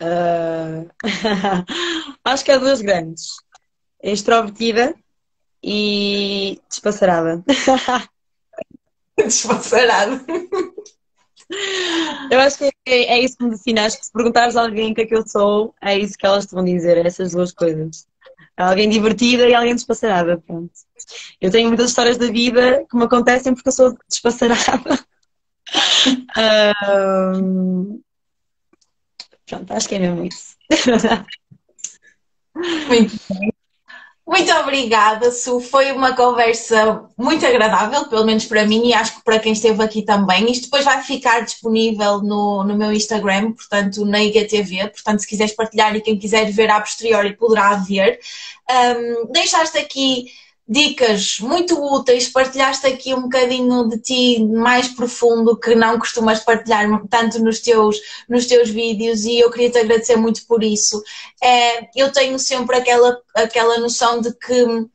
[0.00, 0.88] Uh...
[2.24, 3.36] Acho que há duas grandes:
[4.02, 4.94] extrovertida
[5.62, 7.42] e despassarada.
[9.26, 10.24] despassarada.
[12.30, 13.80] Eu acho que é, é isso que me define.
[13.80, 16.26] Acho que se perguntares a alguém o que é que eu sou, é isso que
[16.26, 18.06] elas te vão dizer, essas duas coisas.
[18.58, 20.72] Alguém divertida e alguém despassarada, pronto.
[21.40, 24.98] Eu tenho muitas histórias da vida que me acontecem porque eu sou despassarada.
[27.36, 28.00] um...
[29.46, 30.56] Pronto, acho que é mesmo isso.
[32.88, 33.52] Muito bem.
[34.28, 35.58] Muito obrigada, Su.
[35.58, 39.82] Foi uma conversa muito agradável, pelo menos para mim e acho que para quem esteve
[39.82, 40.52] aqui também.
[40.52, 44.88] Isto depois vai ficar disponível no, no meu Instagram, portanto, na IGTV.
[44.88, 48.20] Portanto, se quiseres partilhar e quem quiser ver a posteriori poderá ver.
[48.70, 50.26] Um, deixaste aqui
[50.68, 56.86] dicas muito úteis, partilhaste aqui um bocadinho de ti mais profundo que não costumas partilhar
[57.08, 57.96] tanto nos teus,
[58.28, 61.02] nos teus vídeos e eu queria te agradecer muito por isso.
[61.42, 64.86] É, eu tenho sempre aquela, aquela noção de que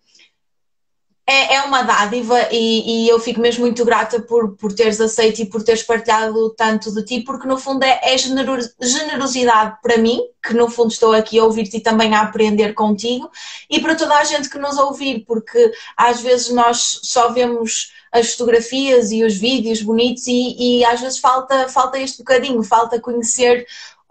[1.25, 5.41] é, é uma dádiva e, e, eu fico mesmo muito grata por, por teres aceito
[5.41, 10.21] e por teres partilhado tanto de ti, porque no fundo é, é generosidade para mim,
[10.45, 13.31] que no fundo estou aqui a ouvir-te e também a aprender contigo,
[13.69, 18.33] e para toda a gente que nos ouvir, porque às vezes nós só vemos as
[18.33, 23.65] fotografias e os vídeos bonitos e, e às vezes falta, falta este bocadinho, falta conhecer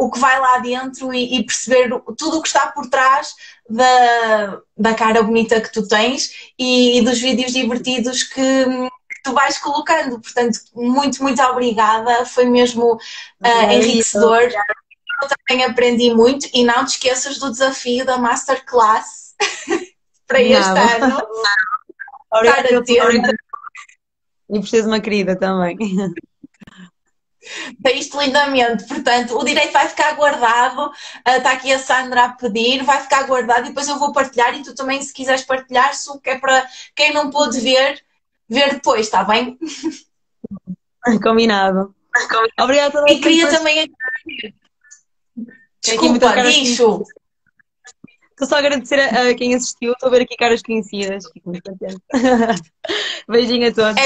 [0.05, 3.35] o que vai lá dentro e, e, perceber tudo o que está por trás
[3.69, 9.33] da, da cara bonita que tu tens e, e dos vídeos divertidos que, que, tu
[9.33, 10.21] vais colocando.
[10.21, 12.25] Portanto, muito, muito obrigada.
[12.25, 14.43] Foi mesmo uh, enriquecedor.
[14.43, 19.37] Eu também aprendi muito e não te esqueças do desafio da Masterclass
[20.27, 21.07] para este não.
[21.07, 21.23] ano.
[22.33, 22.69] Obrigada,
[24.53, 25.77] e por seres uma querida também.
[27.95, 30.93] Isto lindamente, portanto, o direito vai ficar guardado,
[31.27, 34.55] está ah, aqui a Sandra a pedir, vai ficar guardado e depois eu vou partilhar
[34.55, 38.03] e tu também, se quiseres partilhar, se que é para quem não pôde ver,
[38.49, 39.59] ver depois, está bem?
[41.23, 41.95] Combinado.
[42.61, 43.91] Obrigada E queria também
[45.83, 47.03] Desculpa, disso.
[48.31, 51.51] Estou só a agradecer a, a, quem assistiu, estou a ver aqui caras conhecidas, fico
[51.51, 52.01] muito contente.
[53.29, 54.01] Beijinho a todos.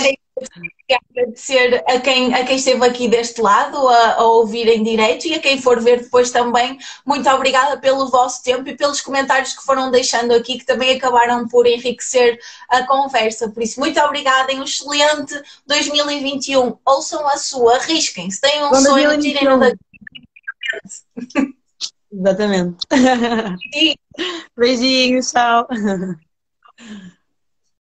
[1.11, 5.35] Agradecer a quem, a quem esteve aqui deste lado a, a ouvir em direito e
[5.35, 6.79] a quem for ver depois também.
[7.05, 11.49] Muito obrigada pelo vosso tempo e pelos comentários que foram deixando aqui, que também acabaram
[11.49, 13.49] por enriquecer a conversa.
[13.49, 15.35] Por isso, muito obrigada e um excelente
[15.67, 16.77] 2021.
[16.85, 19.79] Ouçam a sua, arrisquem-se, tenham um Bom sonho, tirem-no daqui.
[22.13, 22.87] Exatamente.
[24.57, 25.67] Beijinhos, tchau.